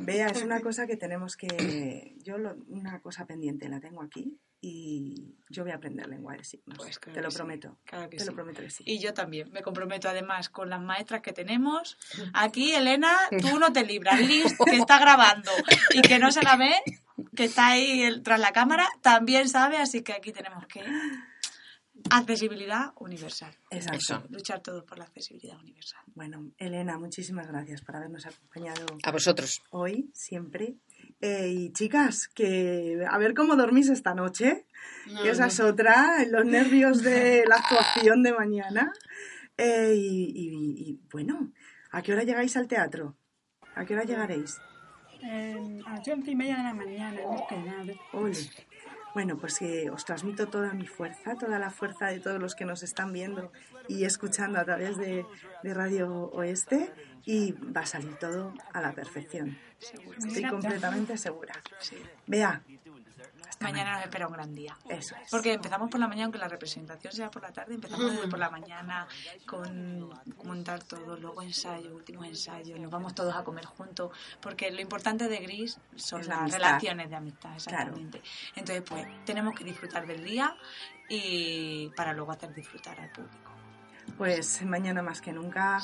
Vea, 0.00 0.28
es 0.28 0.42
una 0.42 0.60
cosa 0.62 0.86
que 0.86 0.96
tenemos 0.96 1.36
que... 1.36 2.14
Yo 2.22 2.38
lo- 2.38 2.56
una 2.68 3.00
cosa 3.00 3.26
pendiente 3.26 3.68
la 3.68 3.80
tengo 3.80 4.02
aquí 4.02 4.38
y 4.62 5.34
yo 5.48 5.62
voy 5.62 5.72
a 5.72 5.76
aprender 5.76 6.06
lengua 6.06 6.34
de 6.34 6.44
signos. 6.44 6.76
Pues 6.78 6.98
claro 6.98 7.14
Te 7.16 7.22
lo 7.22 7.30
sí, 7.30 7.36
prometo. 7.38 7.78
claro 7.84 8.10
que 8.10 8.18
Te 8.18 8.24
lo 8.26 8.34
prometo 8.34 8.60
que 8.60 8.70
sí. 8.70 8.84
Y 8.86 8.98
yo 8.98 9.14
también, 9.14 9.50
me 9.50 9.62
comprometo 9.62 10.08
además 10.08 10.48
con 10.50 10.68
las 10.68 10.80
maestras 10.82 11.22
que 11.22 11.32
tenemos. 11.32 11.96
Aquí, 12.34 12.72
Elena, 12.74 13.16
tú 13.40 13.58
no 13.58 13.72
te 13.72 13.84
libras. 13.84 14.20
Liz, 14.20 14.54
que 14.66 14.76
está 14.76 14.98
grabando 14.98 15.50
y 15.94 16.02
que 16.02 16.18
no 16.18 16.30
se 16.30 16.42
la 16.42 16.56
ve, 16.56 16.74
que 17.34 17.44
está 17.44 17.68
ahí 17.68 18.20
tras 18.22 18.38
la 18.38 18.52
cámara, 18.52 18.86
también 19.00 19.48
sabe, 19.48 19.78
así 19.78 20.02
que 20.02 20.12
aquí 20.12 20.30
tenemos 20.32 20.66
que... 20.66 20.84
Accesibilidad 22.10 22.92
universal. 22.96 23.54
Exacto. 23.70 23.96
Eso. 23.98 24.22
Luchar 24.30 24.60
todos 24.60 24.84
por 24.84 24.98
la 24.98 25.04
accesibilidad 25.04 25.58
universal. 25.60 26.00
Bueno, 26.14 26.50
Elena, 26.58 26.98
muchísimas 26.98 27.46
gracias 27.48 27.82
por 27.82 27.96
habernos 27.96 28.26
acompañado 28.26 28.86
A 29.02 29.10
vosotros. 29.12 29.62
hoy, 29.70 30.10
siempre. 30.14 30.76
Eh, 31.20 31.48
y 31.48 31.72
chicas, 31.72 32.28
que 32.28 33.04
a 33.08 33.18
ver 33.18 33.34
cómo 33.34 33.56
dormís 33.56 33.88
esta 33.88 34.14
noche, 34.14 34.66
No, 35.06 35.22
que 35.22 35.30
esa 35.30 35.42
no. 35.42 35.48
es 35.48 35.60
otra, 35.60 36.24
los 36.28 36.44
nervios 36.44 37.02
de 37.02 37.44
la 37.48 37.56
actuación 37.56 38.22
de 38.22 38.32
mañana. 38.32 38.92
Eh, 39.56 39.94
y, 39.96 40.24
y- 40.34 40.90
y, 40.90 41.00
bueno, 41.12 41.52
¿a 41.90 42.00
qué 42.02 42.12
hora 42.12 42.24
llegáis 42.24 42.56
al 42.56 42.66
teatro? 42.68 43.16
¿A 43.74 43.84
qué 43.84 43.94
hora 43.94 44.04
llegaréis? 44.04 44.56
Eh, 45.22 45.80
a 45.86 45.96
las 45.98 46.08
once 46.08 46.30
y 46.30 46.34
media 46.34 46.56
de 46.56 46.62
la 46.62 46.72
mañana, 46.74 47.20
hemos 47.20 47.42
quedado. 47.46 47.92
Ole. 48.14 48.32
Bueno, 49.14 49.36
pues 49.36 49.58
que 49.58 49.90
os 49.90 50.04
transmito 50.04 50.48
toda 50.48 50.72
mi 50.72 50.86
fuerza, 50.86 51.34
toda 51.34 51.58
la 51.58 51.70
fuerza 51.70 52.06
de 52.06 52.20
todos 52.20 52.40
los 52.40 52.54
que 52.54 52.64
nos 52.64 52.82
están 52.82 53.12
viendo 53.12 53.52
y 53.88 54.04
escuchando 54.04 54.58
a 54.60 54.64
través 54.64 54.96
de, 54.96 55.26
de 55.62 55.74
Radio 55.74 56.30
Oeste 56.32 56.92
y 57.24 57.52
va 57.52 57.82
a 57.82 57.86
salir 57.86 58.14
todo 58.16 58.54
a 58.72 58.80
la 58.80 58.92
perfección. 58.92 59.58
Estoy 60.18 60.44
completamente 60.44 61.16
segura. 61.16 61.54
Vea, 62.26 62.62
Mañana 63.62 63.92
nos 63.96 64.04
espera 64.04 64.26
un 64.26 64.32
gran 64.32 64.54
día. 64.54 64.74
eso 64.88 65.14
es. 65.16 65.30
Porque 65.30 65.52
empezamos 65.52 65.90
por 65.90 66.00
la 66.00 66.08
mañana, 66.08 66.24
aunque 66.24 66.38
la 66.38 66.48
representación 66.48 67.12
sea 67.12 67.30
por 67.30 67.42
la 67.42 67.52
tarde, 67.52 67.74
empezamos 67.74 68.10
desde 68.12 68.26
por 68.28 68.38
la 68.38 68.48
mañana 68.48 69.06
con 69.46 70.08
montar 70.44 70.82
todo, 70.82 71.14
luego 71.18 71.42
ensayo, 71.42 71.94
últimos 71.94 72.24
ensayos, 72.26 72.80
nos 72.80 72.90
vamos 72.90 73.14
todos 73.14 73.36
a 73.36 73.44
comer 73.44 73.66
juntos, 73.66 74.16
porque 74.40 74.70
lo 74.70 74.80
importante 74.80 75.28
de 75.28 75.40
Gris 75.40 75.78
son 75.94 76.22
la 76.22 76.28
las 76.28 76.38
amistad. 76.40 76.58
relaciones 76.58 77.10
de 77.10 77.16
amistad, 77.16 77.50
Claro. 77.50 77.56
exactamente. 77.56 78.22
Entonces, 78.56 78.82
pues, 78.88 79.06
tenemos 79.26 79.54
que 79.54 79.64
disfrutar 79.64 80.06
del 80.06 80.24
día 80.24 80.56
y 81.10 81.90
para 81.94 82.14
luego 82.14 82.32
hacer 82.32 82.54
disfrutar 82.54 82.98
al 82.98 83.10
público. 83.10 83.50
Pues 84.16 84.62
mañana 84.64 85.02
más 85.02 85.20
que 85.20 85.32
nunca, 85.34 85.78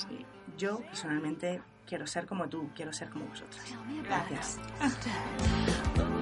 yo 0.56 0.80
personalmente 0.80 1.60
quiero 1.86 2.06
ser 2.06 2.26
como 2.26 2.48
tú, 2.48 2.70
quiero 2.74 2.92
ser 2.94 3.10
como 3.10 3.26
vosotras. 3.26 3.62
Gracias. 4.02 4.58
I 4.80 6.00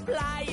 supply 0.00 0.49